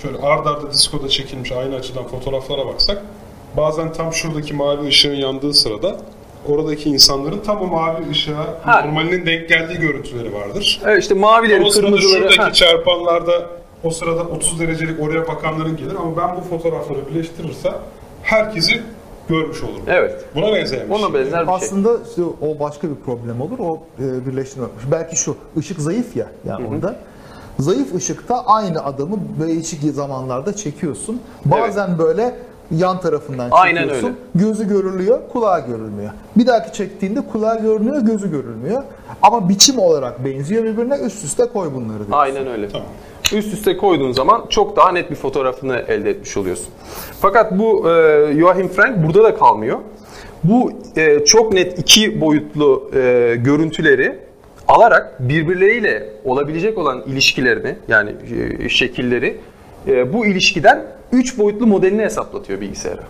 [0.02, 3.02] şöyle ard arda diskoda çekilmiş aynı açıdan fotoğraflara baksak
[3.58, 5.98] bazen tam şuradaki mavi ışığın yandığı sırada
[6.48, 8.82] oradaki insanların tam o mavi ışığa Ha.
[8.82, 10.82] normalinin denk geldiği görüntüleri vardır.
[10.86, 12.18] Evet işte mavileri, o sırada kırmızıları.
[12.20, 12.54] şuradaki ha.
[12.54, 13.50] çarpanlarda
[13.84, 17.74] o sırada 30 derecelik oraya bakanların gelir ama ben bu fotoğrafları birleştirirsem
[18.24, 18.82] herkesi
[19.30, 19.84] görmüş olurum.
[19.88, 20.26] Evet.
[20.36, 21.14] Buna benzeyen bir Ona şey.
[21.14, 21.56] benzer bir şey.
[21.56, 23.60] Aslında işte o başka bir problem olur.
[23.60, 24.68] O e, birleştirme.
[24.92, 26.96] Belki şu ışık zayıf ya yani orada.
[27.60, 31.22] Zayıf ışıkta aynı adamı değişik zamanlarda çekiyorsun.
[31.46, 32.36] Bazen böyle
[32.72, 34.08] yan tarafından Aynen çekiyorsun.
[34.08, 34.18] öyle.
[34.48, 36.12] Gözü görülüyor, kulağı görülmüyor.
[36.38, 38.84] Bir dahaki çektiğinde kulağı görünüyor, gözü görülmüyor.
[39.22, 40.98] Ama biçim olarak benziyor birbirine.
[40.98, 42.12] Üst üste koy bunları diyorsun.
[42.12, 42.70] Aynen öyle.
[42.70, 42.88] Tamam.
[43.32, 46.68] Üst üste koyduğun zaman çok daha net bir fotoğrafını elde etmiş oluyorsun.
[47.22, 49.80] Fakat bu e, Joachim Frank burada da kalmıyor.
[50.44, 54.20] Bu e, çok net iki boyutlu e, görüntüleri
[54.68, 58.16] alarak birbirleriyle olabilecek olan ilişkilerini yani
[58.60, 59.38] e, şekilleri
[59.88, 63.04] e, bu ilişkiden üç boyutlu modelini hesaplatıyor bilgisayara.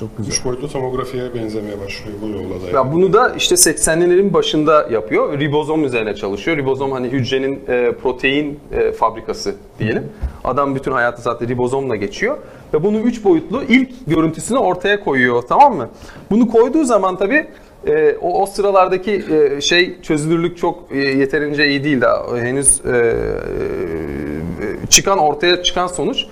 [0.00, 0.32] Çok güzel.
[0.32, 2.76] Üç boyutlu tomografiye benzemeye başlıyor bu yolla da.
[2.76, 5.38] Ya bunu da işte 80'lerin başında yapıyor.
[5.38, 6.56] Ribozom üzerine çalışıyor.
[6.56, 10.12] Ribozom hani hücrenin e, protein e, fabrikası diyelim.
[10.44, 12.38] Adam bütün hayatı zaten ribozomla geçiyor.
[12.74, 15.88] Ve bunu üç boyutlu ilk görüntüsünü ortaya koyuyor tamam mı?
[16.30, 17.46] Bunu koyduğu zaman tabii
[17.86, 22.36] e, o, o sıralardaki e, şey çözünürlük çok e, yeterince iyi değil daha.
[22.36, 26.26] Henüz e, e, çıkan ortaya çıkan sonuç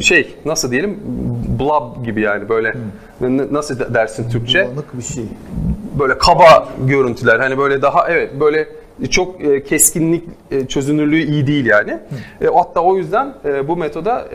[0.00, 0.98] şey nasıl diyelim
[1.60, 2.74] blob gibi yani böyle
[3.20, 4.66] n- nasıl de- dersin Türkçe?
[4.72, 5.24] Bulanık bir şey.
[5.98, 7.38] böyle kaba görüntüler.
[7.40, 8.68] Hani böyle daha evet böyle
[9.10, 11.90] çok e, keskinlik e, çözünürlüğü iyi değil yani.
[12.40, 13.34] E, hatta o yüzden
[13.68, 14.28] bu metoda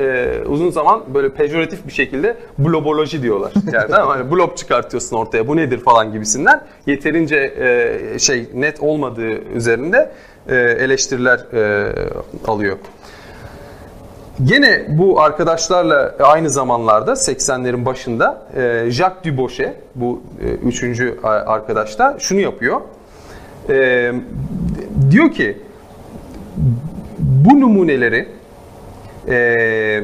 [0.49, 3.51] uzun zaman böyle pejoratif bir şekilde bloboloji diyorlar.
[3.73, 4.07] Yani değil mi?
[4.07, 6.61] Hani blob çıkartıyorsun ortaya bu nedir falan gibisinden.
[6.85, 7.53] Yeterince
[8.19, 10.11] şey net olmadığı üzerinde
[10.79, 11.39] eleştiriler
[12.47, 12.77] alıyor.
[14.43, 22.15] Gene bu arkadaşlarla aynı zamanlarda 80'lerin başında e, Jacques Dubochet bu e, üçüncü arkadaş da
[22.19, 22.81] şunu yapıyor.
[23.69, 24.11] E,
[25.11, 25.57] diyor ki
[27.19, 28.27] bu numuneleri
[29.27, 30.03] e,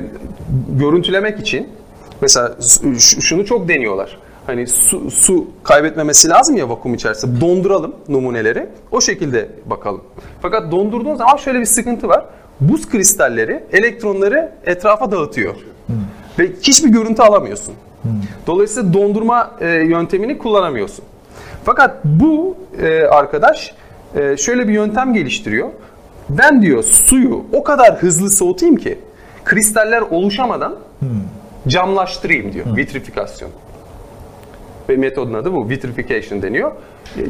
[0.69, 1.69] görüntülemek için
[2.21, 2.55] mesela
[2.99, 4.17] şunu çok deniyorlar.
[4.47, 7.41] Hani su, su kaybetmemesi lazım ya vakum içerisinde.
[7.41, 8.69] Donduralım numuneleri.
[8.91, 10.01] O şekilde bakalım.
[10.41, 12.25] Fakat dondurduğun zaman şöyle bir sıkıntı var.
[12.61, 15.55] Buz kristalleri elektronları etrafa dağıtıyor.
[16.39, 17.73] Ve hiçbir görüntü alamıyorsun.
[18.47, 21.05] Dolayısıyla dondurma e, yöntemini kullanamıyorsun.
[21.63, 23.75] Fakat bu e, arkadaş
[24.15, 25.69] e, şöyle bir yöntem geliştiriyor.
[26.29, 28.99] Ben diyor suyu o kadar hızlı soğutayım ki
[29.45, 30.75] kristaller oluşamadan
[31.67, 32.77] camlaştırayım diyor.
[32.77, 33.51] Vitrifikasyon.
[34.89, 35.69] Ve metodun adı bu.
[35.69, 36.71] Vitrification deniyor.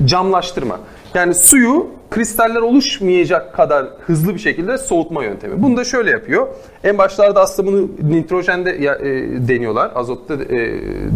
[0.06, 0.80] Camlaştırma.
[1.14, 5.64] Yani suyu kristaller oluşmayacak kadar hızlı bir şekilde soğutma yöntemi.
[5.64, 6.47] Bunu da şöyle yapıyor.
[6.84, 10.39] En başlarda aslında bunu nitrojende e, deniyorlar, azotta e,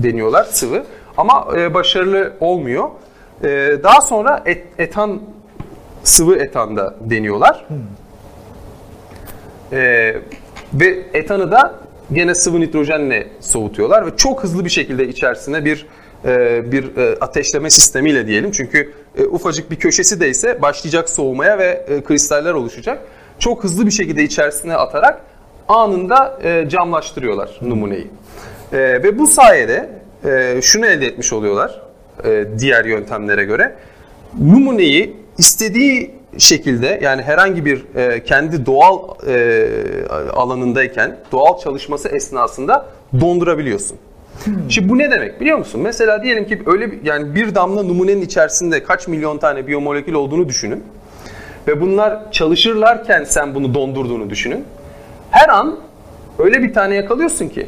[0.03, 0.83] deniyorlar sıvı.
[1.17, 2.89] Ama e, başarılı olmuyor.
[3.83, 5.21] Daha sonra et- etan
[6.03, 7.65] sıvı etanda deniyorlar.
[10.73, 11.75] Ve etanı da
[12.13, 15.88] gene sıvı nitrojenle soğutuyorlar ve çok hızlı bir şekilde içerisine bir
[16.71, 18.51] bir e, ateşleme sistemiyle diyelim.
[18.51, 23.01] Çünkü e, ufacık bir köşesi de ise başlayacak soğumaya ve e, kristaller oluşacak.
[23.39, 25.21] Çok hızlı bir şekilde içerisine atarak
[25.67, 28.07] anında e, camlaştırıyorlar numuneyi.
[28.73, 29.89] E, ve bu sayede
[30.26, 31.82] e, şunu elde etmiş oluyorlar
[32.23, 33.76] e, diğer yöntemlere göre.
[34.41, 39.67] Numuneyi istediği şekilde yani herhangi bir e, kendi doğal e,
[40.34, 42.86] alanındayken doğal çalışması esnasında
[43.21, 43.97] dondurabiliyorsun.
[44.69, 45.81] Şimdi bu ne demek biliyor musun?
[45.81, 50.49] Mesela diyelim ki öyle bir, yani bir damla numunenin içerisinde kaç milyon tane biyomolekül olduğunu
[50.49, 50.83] düşünün.
[51.67, 54.65] Ve bunlar çalışırlarken sen bunu dondurduğunu düşünün.
[55.31, 55.79] Her an
[56.39, 57.67] öyle bir tane yakalıyorsun ki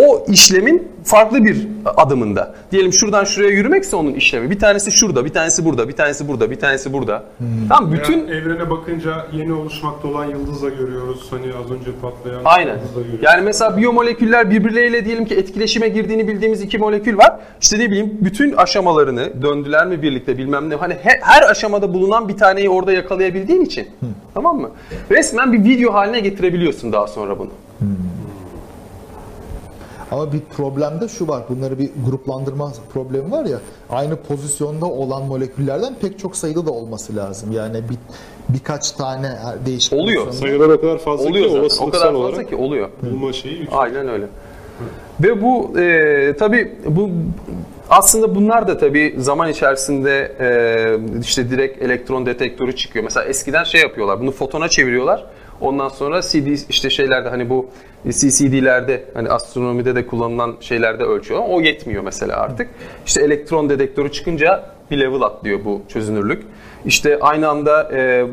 [0.00, 2.54] o işlemin farklı bir adımında.
[2.72, 4.50] Diyelim şuradan şuraya yürümekse onun işlemi.
[4.50, 7.22] Bir tanesi şurada, bir tanesi burada, bir tanesi burada, bir tanesi burada.
[7.68, 11.26] Tamam bütün Bütün evrene bakınca yeni oluşmakta olan yıldızla görüyoruz.
[11.30, 12.74] Hani az önce patlayan Aynen.
[12.74, 13.24] yıldızla görüyoruz.
[13.24, 17.36] Yani mesela biyomoleküller birbirleriyle diyelim ki etkileşime girdiğini bildiğimiz iki molekül var.
[17.60, 20.74] İşte ne bileyim bütün aşamalarını döndüler mi birlikte bilmem ne.
[20.74, 23.86] Hani he- her aşamada bulunan bir taneyi orada yakalayabildiğin için.
[24.34, 24.70] Tamam mı?
[25.10, 27.50] Resmen bir video haline getirebiliyorsun daha sonra bunu.
[30.10, 31.42] Ama bir problemde şu var.
[31.48, 33.58] Bunları bir gruplandırma problemi var ya.
[33.90, 37.52] Aynı pozisyonda olan moleküllerden pek çok sayıda da olması lazım.
[37.52, 37.96] Yani bir
[38.48, 39.36] birkaç tane
[39.66, 40.32] değişik Oluyor.
[40.32, 41.86] Sayılar o kadar fazla Oluyor ki zaten.
[41.86, 42.88] O kadar fazla olarak ki oluyor.
[43.02, 43.78] bulma şeyi yüksek.
[43.78, 44.26] Aynen öyle.
[45.20, 47.10] Ve bu e, tabii bu
[47.90, 53.04] aslında bunlar da tabii zaman içerisinde e, işte direkt elektron detektörü çıkıyor.
[53.04, 54.20] Mesela eskiden şey yapıyorlar.
[54.20, 55.26] Bunu fotona çeviriyorlar.
[55.64, 57.66] Ondan sonra CD işte şeylerde hani bu
[58.10, 61.40] CCD'lerde hani astronomide de kullanılan şeylerde ölçüyor.
[61.48, 62.68] O yetmiyor mesela artık.
[63.06, 66.42] İşte elektron dedektörü çıkınca bir level atlıyor bu çözünürlük.
[66.86, 68.26] İşte aynı anda e,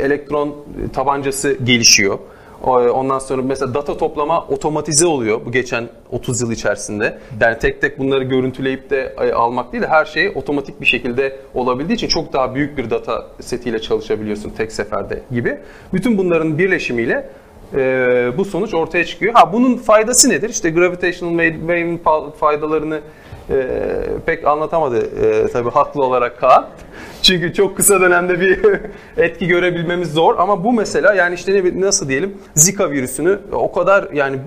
[0.00, 0.56] elektron
[0.92, 2.18] tabancası gelişiyor.
[2.62, 7.18] Ondan sonra mesela data toplama otomatize oluyor bu geçen 30 yıl içerisinde.
[7.40, 11.36] Yani tek tek bunları görüntüleyip de e, almak değil de her şey otomatik bir şekilde
[11.54, 15.58] olabildiği için çok daha büyük bir data setiyle çalışabiliyorsun tek seferde gibi.
[15.92, 17.28] Bütün bunların birleşimiyle
[17.74, 17.78] e,
[18.38, 19.34] bu sonuç ortaya çıkıyor.
[19.34, 20.48] Ha bunun faydası nedir?
[20.48, 23.00] İşte gravitational wave'in fa- faydalarını
[23.50, 23.66] e,
[24.26, 26.66] pek anlatamadı e, tabii haklı olarak Kaan.
[27.22, 28.60] Çünkü çok kısa dönemde bir
[29.16, 34.08] etki görebilmemiz zor ama bu mesela yani işte ne, nasıl diyelim Zika virüsünü o kadar
[34.12, 34.38] yani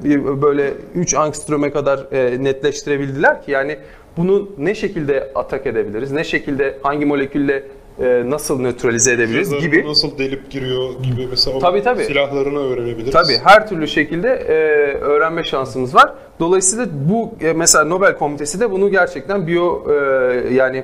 [0.42, 3.78] böyle 3 angströme kadar e, netleştirebildiler ki yani
[4.18, 6.12] bunu ne şekilde atak edebiliriz?
[6.12, 7.64] Ne şekilde hangi molekülle
[8.02, 9.90] e, nasıl nötralize edebiliriz Cihazlarına gibi.
[9.90, 12.04] Nasıl delip giriyor gibi mesela Tabii, tabii.
[12.04, 13.14] silahlarını öğrenebiliriz.
[13.14, 14.54] Tabii her türlü şekilde e,
[14.98, 16.14] öğrenme şansımız var.
[16.40, 20.84] Dolayısıyla bu e, mesela Nobel Komitesi de bunu gerçekten biyo e, yani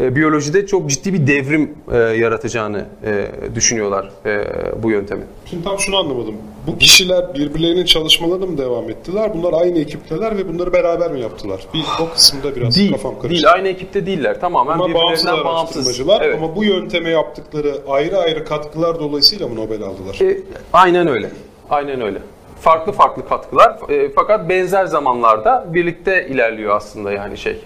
[0.00, 4.44] e, biyolojide çok ciddi bir devrim e, yaratacağını e, düşünüyorlar e,
[4.82, 5.24] bu yöntemin.
[5.46, 6.34] Şimdi tam şunu anlamadım.
[6.66, 9.30] Bu kişiler birbirlerinin çalışmalarına mı devam ettiler?
[9.34, 11.60] Bunlar aynı ekipteler ve bunları beraber mi yaptılar?
[11.74, 13.30] Bir o kısımda biraz Değil, kafam karıştı.
[13.30, 14.40] değil aynı ekipte değiller.
[14.40, 16.00] Tamamen Ama bağımsız birbirlerinden bağımsız.
[16.20, 16.36] Evet.
[16.36, 20.18] ama bu yönteme yaptıkları ayrı ayrı katkılar dolayısıyla mı Nobel aldılar?
[20.30, 20.38] E,
[20.72, 21.30] aynen öyle.
[21.70, 22.18] Aynen öyle.
[22.60, 27.58] Farklı farklı katkılar e, fakat benzer zamanlarda birlikte ilerliyor aslında yani şey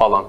[0.00, 0.24] alan.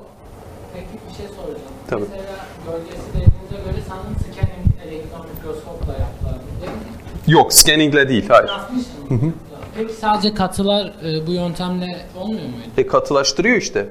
[1.14, 1.74] Bir şey soracağım.
[1.90, 2.02] Tabii.
[2.02, 7.34] Mesela gölgesi dediğinize göre sanırım scanning elektron mikroskopla yaptılar değil mi?
[7.34, 8.48] Yok, scanningle değil, hayır.
[8.48, 9.34] Transmission.
[9.78, 12.68] Peki sadece katılar e, bu yöntemle olmuyor muydu?
[12.78, 13.88] E, katılaştırıyor işte.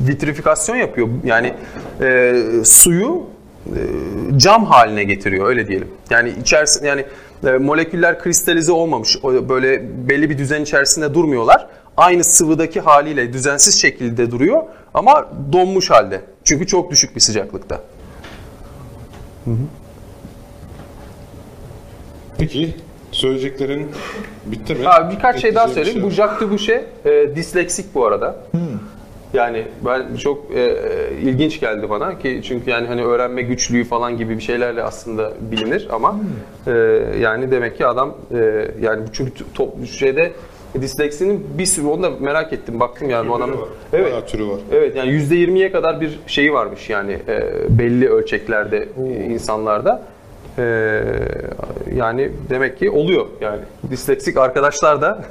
[0.00, 1.08] Vitrifikasyon yapıyor.
[1.24, 1.54] Yani
[2.00, 2.34] e,
[2.64, 3.22] suyu
[3.66, 3.80] e,
[4.36, 5.88] cam haline getiriyor öyle diyelim.
[6.10, 7.04] Yani içerisinde yani
[7.46, 9.24] e, moleküller kristalize olmamış.
[9.24, 11.66] Böyle belli bir düzen içerisinde durmuyorlar.
[11.96, 14.62] Aynı sıvıdaki haliyle düzensiz şekilde duruyor
[14.94, 16.20] ama donmuş halde.
[16.44, 17.80] Çünkü çok düşük bir sıcaklıkta.
[22.38, 22.74] Peki
[23.10, 23.90] söyleyeceklerin
[24.46, 24.84] bitti mi?
[24.84, 26.02] Ha, birkaç şey daha söyleyeyim.
[26.02, 28.36] Bu şey Jacques Dubochet e, disleksik bu arada.
[29.34, 30.76] Yani ben çok e,
[31.22, 35.88] ilginç geldi bana ki çünkü yani hani öğrenme güçlüğü falan gibi bir şeylerle aslında bilinir
[35.92, 36.20] ama
[36.66, 36.70] e,
[37.20, 40.32] yani demek ki adam e, yani bu çünkü top şeyde
[40.80, 43.68] disleksinin bir sürü onu da merak ettim baktım yani bu adamın var.
[43.92, 44.58] evet Bayağı türü var.
[44.72, 50.02] Evet yani %20'ye kadar bir şeyi varmış yani e, belli ölçeklerde e, insanlarda.
[50.58, 51.02] E,
[51.94, 53.60] yani demek ki oluyor yani.
[53.90, 55.24] Disleksik arkadaşlar da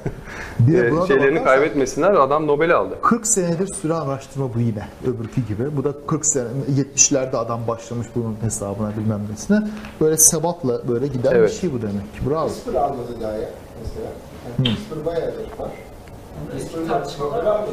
[0.60, 2.14] Bir de e, şeylerini kaybetmesinler.
[2.14, 2.96] Adam Nobel aldı.
[3.02, 5.78] 40 senedir süren araştırma bu yine öbürkü gibi.
[5.78, 6.48] Bu da 40 sene
[6.96, 9.60] 70'lerde adam başlamış bunun hesabına bilmem nesine.
[10.02, 11.50] Böyle sebatla böyle giden Evet.
[11.50, 12.30] bir şey bu demek ki.
[12.30, 12.48] Bravo.
[12.50, 13.50] CRISPR almadı daha ya
[13.84, 14.08] mesela.
[14.60, 15.72] Yani CRISPR bayağıdır var.
[16.52, 17.72] CRISPR'ın tartışmalar CRISPR almadı.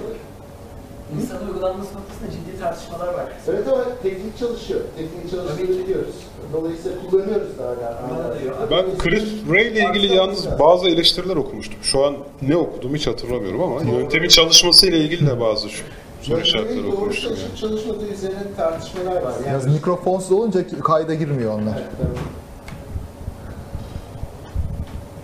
[1.20, 3.24] İnsan uygulanması noktasında ciddi tartışmalar var.
[3.48, 4.80] Evet ama teknik çalışıyor.
[4.96, 6.14] Teknik çalıştığını biliyoruz.
[6.52, 8.70] Dolayısıyla kullanıyoruz da hala.
[8.70, 11.78] Ben Chris Ray ile ilgili yalnız bazı eleştiriler okumuştum.
[11.82, 15.84] Şu an ne okuduğumu hiç hatırlamıyorum ama yöntemin çalışması ile ilgili de bazı şu
[16.22, 17.30] soru doğru okumuştum.
[17.34, 19.32] Çalışıp çalışmadığı üzerine tartışmalar var.
[19.44, 21.82] Yani Yalnız mikrofonsuz olunca kayda girmiyor onlar.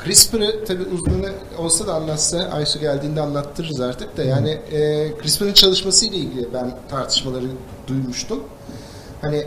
[0.04, 6.06] CRISPR'ı tabi uzmanı olsa da anlatsa Aysu geldiğinde anlattırırız artık da yani e, CRISPR'ın çalışması
[6.06, 7.46] ile ilgili ben tartışmaları
[7.86, 8.44] duymuştum.
[9.20, 9.46] Hani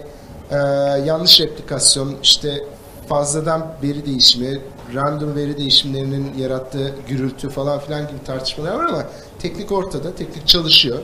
[0.51, 0.57] e,
[1.05, 2.63] yanlış replikasyon işte
[3.09, 4.61] fazladan veri değişimi,
[4.95, 9.05] random veri değişimlerinin yarattığı gürültü falan filan gibi tartışmalar var ama
[9.39, 10.99] teknik ortada, teknik çalışıyor.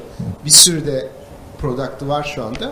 [0.46, 1.08] Bir sürü de
[1.60, 2.72] product'ı var şu anda.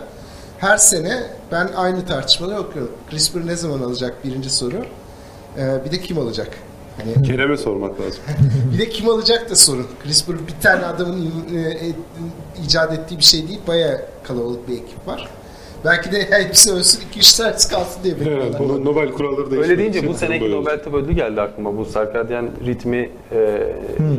[0.58, 1.22] Her sene
[1.52, 2.92] ben aynı tartışmaları okuyorum.
[3.10, 4.84] CRISPR ne zaman alacak birinci soru.
[5.58, 6.67] Ee, bir de kim alacak?
[6.98, 8.20] Hani Kerem'e sormak lazım.
[8.72, 9.86] bir de kim alacak da sorun.
[10.04, 11.92] CRISPR bir tane adamın e, e,
[12.64, 13.60] icat ettiği bir şey değil.
[13.66, 15.28] Bayağı kalabalık bir ekip var.
[15.84, 18.60] Belki de hepsi ölsün 2-3 tanesi kalsın diye bekliyorlar.
[18.68, 21.76] No- Nobel kuralları da Öyle deyince bu seneki Nobel Tıp Ödülü geldi aklıma.
[21.78, 23.62] Bu sarkadyen ritmi e,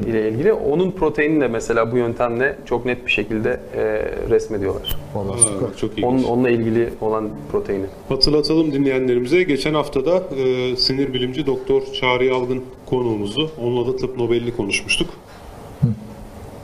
[0.10, 0.54] ile ilgili.
[0.54, 3.82] Onun proteinini de mesela bu yöntemle çok net bir şekilde e,
[4.30, 4.98] resmediyorlar.
[5.16, 5.78] Vallahi süper.
[5.78, 6.06] Çok iyi.
[6.06, 7.86] Onun, onunla ilgili olan proteini.
[8.10, 9.44] Hatırlatalım dinleyenlerimize.
[9.44, 13.50] Geçen haftada e, sinir bilimci Doktor Çağrı Yalgın konuğumuzu.
[13.62, 15.10] Onunla da tıp Nobel'ini konuşmuştuk.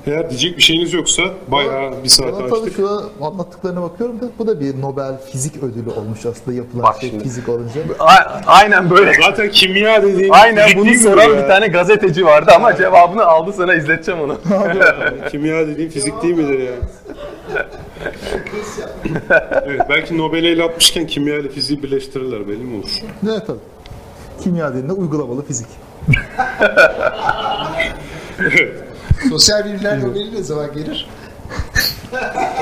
[0.08, 2.76] Eğer diyecek bir şeyiniz yoksa bayağı bir saat Bana tabii açtık.
[2.76, 6.98] şu an anlattıklarına bakıyorum da bu da bir Nobel fizik ödülü olmuş aslında yapılan Bak
[7.02, 7.24] şey şimdi.
[7.24, 7.82] fizik olunca.
[8.00, 9.12] A- aynen böyle.
[9.22, 11.44] Zaten kimya dediğin Aynen bunu soran ya?
[11.44, 14.38] bir tane gazeteci vardı ama cevabını aldı sana izleteceğim onu.
[15.32, 16.72] Kimya dediğin fizik değil midir ya?
[19.66, 22.90] evet, belki Nobel'e el atmışken kimya ile fiziği birleştirirler belli mi olur?
[23.24, 23.60] Ne tabii.
[24.44, 25.68] Kimya dilinde uygulamalı fizik.
[29.30, 31.08] Sosyal bilimler Nobel'i ne zaman gelir?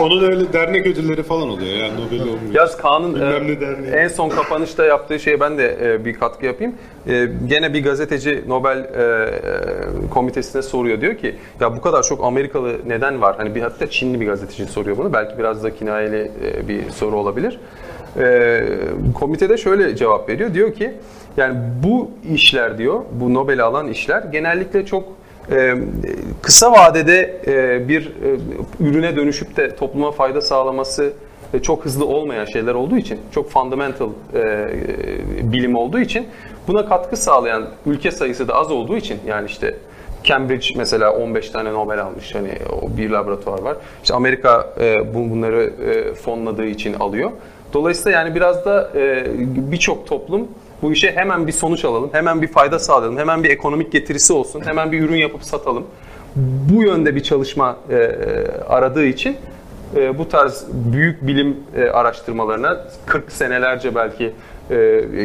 [0.02, 2.54] Onun öyle dernek ödülleri falan oluyor yani Nobel olmuyor.
[2.54, 6.76] Yaz Kaan'ın e, en son kapanışta yaptığı şeye ben de e, bir katkı yapayım.
[7.08, 11.02] E, gene bir gazeteci Nobel e, e, komitesine soruyor.
[11.02, 13.36] Diyor ki ya bu kadar çok Amerikalı neden var?
[13.38, 15.14] Hani bir hatta Çinli bir gazeteci soruyor bunu.
[15.14, 17.60] Belki biraz da kinayeli e, bir soru olabilir.
[18.20, 18.64] E,
[19.14, 20.54] komitede şöyle cevap veriyor.
[20.54, 20.94] Diyor ki
[21.38, 25.04] yani bu işler diyor, bu Nobel'i alan işler genellikle çok
[26.42, 28.38] kısa vadede e, bir e,
[28.80, 31.14] ürüne dönüşüp de topluma fayda sağlaması
[31.62, 34.68] çok hızlı olmayan şeyler olduğu için, çok fundamental e,
[35.44, 36.28] bilim olduğu için
[36.68, 39.76] buna katkı sağlayan ülke sayısı da az olduğu için yani işte
[40.24, 42.36] Cambridge mesela 15 tane Nobel almış.
[42.36, 42.50] Hani
[42.82, 43.78] o bir laboratuvar var.
[44.04, 44.74] İşte Amerika
[45.14, 45.74] bu- bunları
[46.16, 47.32] fonladığı için alıyor.
[47.74, 48.90] Dolayısıyla yani biraz da
[49.72, 50.48] birçok toplum
[50.84, 54.62] bu işe hemen bir sonuç alalım, hemen bir fayda sağlayalım, hemen bir ekonomik getirisi olsun,
[54.66, 55.86] hemen bir ürün yapıp satalım.
[56.36, 57.96] Bu yönde bir çalışma e,
[58.68, 59.38] aradığı için
[59.96, 64.32] e, bu tarz büyük bilim e, araştırmalarına 40 senelerce belki
[64.70, 64.76] e,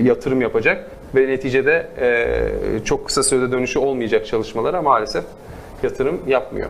[0.02, 5.24] yatırım yapacak ve neticede e, çok kısa sürede dönüşü olmayacak çalışmalara maalesef
[5.82, 6.68] yatırım yapmıyor.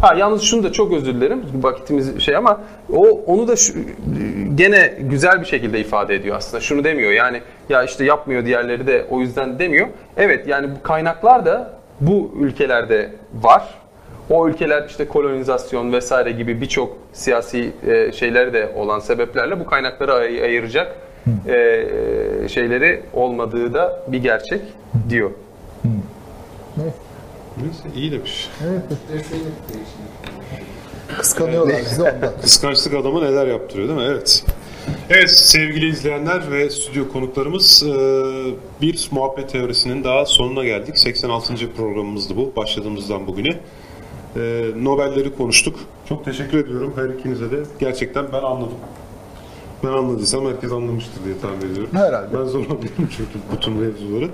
[0.00, 1.42] Ha yalnız şunu da çok özür dilerim.
[1.62, 2.60] Vakitimiz şey ama
[2.92, 3.72] o onu da şu,
[4.54, 6.60] gene güzel bir şekilde ifade ediyor aslında.
[6.60, 7.12] Şunu demiyor.
[7.12, 9.88] Yani ya işte yapmıyor diğerleri de o yüzden demiyor.
[10.16, 11.70] Evet yani bu kaynaklar da
[12.00, 13.10] bu ülkelerde
[13.42, 13.74] var.
[14.30, 20.12] O ülkeler işte kolonizasyon vesaire gibi birçok siyasi e, şeyler de olan sebeplerle bu kaynakları
[20.14, 20.96] ay- ayıracak
[21.48, 21.86] e,
[22.48, 24.60] şeyleri olmadığı da bir gerçek
[25.08, 25.30] diyor.
[27.62, 28.48] Neyse iyi demiş.
[31.18, 32.32] Kıskanıyorlar bizi ondan.
[32.42, 34.06] Kıskançlık adama neler yaptırıyor değil mi?
[34.10, 34.44] Evet.
[35.10, 37.92] Evet sevgili izleyenler ve stüdyo konuklarımız e,
[38.82, 40.98] bir muhabbet teorisinin daha sonuna geldik.
[40.98, 41.54] 86.
[41.76, 43.60] programımızdı bu başladığımızdan bugüne.
[44.36, 45.80] E, Nobel'leri konuştuk.
[46.08, 47.62] Çok teşekkür ediyorum her ikinize de.
[47.78, 48.78] Gerçekten ben anladım.
[49.84, 51.90] Ben anladıysam herkes anlamıştır diye tahmin ediyorum.
[51.92, 52.38] Herhalde.
[52.38, 54.28] Ben zorlanıyorum çünkü bütün mevzuları.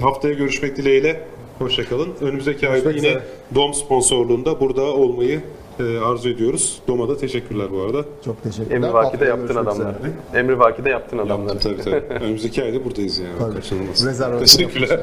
[0.00, 1.26] Haftaya görüşmek dileğiyle.
[1.60, 2.14] Hoşçakalın.
[2.20, 3.22] Önümüzdeki ayda Görüşmek yine üzere.
[3.54, 5.42] DOM sponsorluğunda burada olmayı
[5.80, 6.82] e, arzu ediyoruz.
[6.88, 8.04] DOM'a da teşekkürler bu arada.
[8.24, 8.76] Çok teşekkürler.
[8.76, 9.94] Emri Vaki'de yaptın adamlar.
[10.34, 11.54] Emri Vaki'de yaptın adamlar.
[11.54, 12.14] Yaptım tabii tabii.
[12.24, 13.38] Önümüzdeki ayda buradayız yani.
[13.38, 13.54] Tabii.
[13.54, 14.06] Kaçınılmaz.
[14.06, 14.38] Rezervasyon
[14.68, 15.00] Teşekkürler.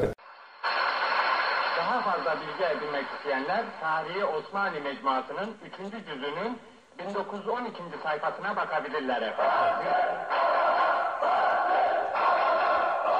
[1.78, 6.06] Daha fazla bilgi edinmek isteyenler Tarihi Osmanlı Mecmuası'nın 3.
[6.06, 6.58] cüzünün
[6.98, 7.72] 1912.
[8.02, 9.88] sayfasına bakabilirler efendim.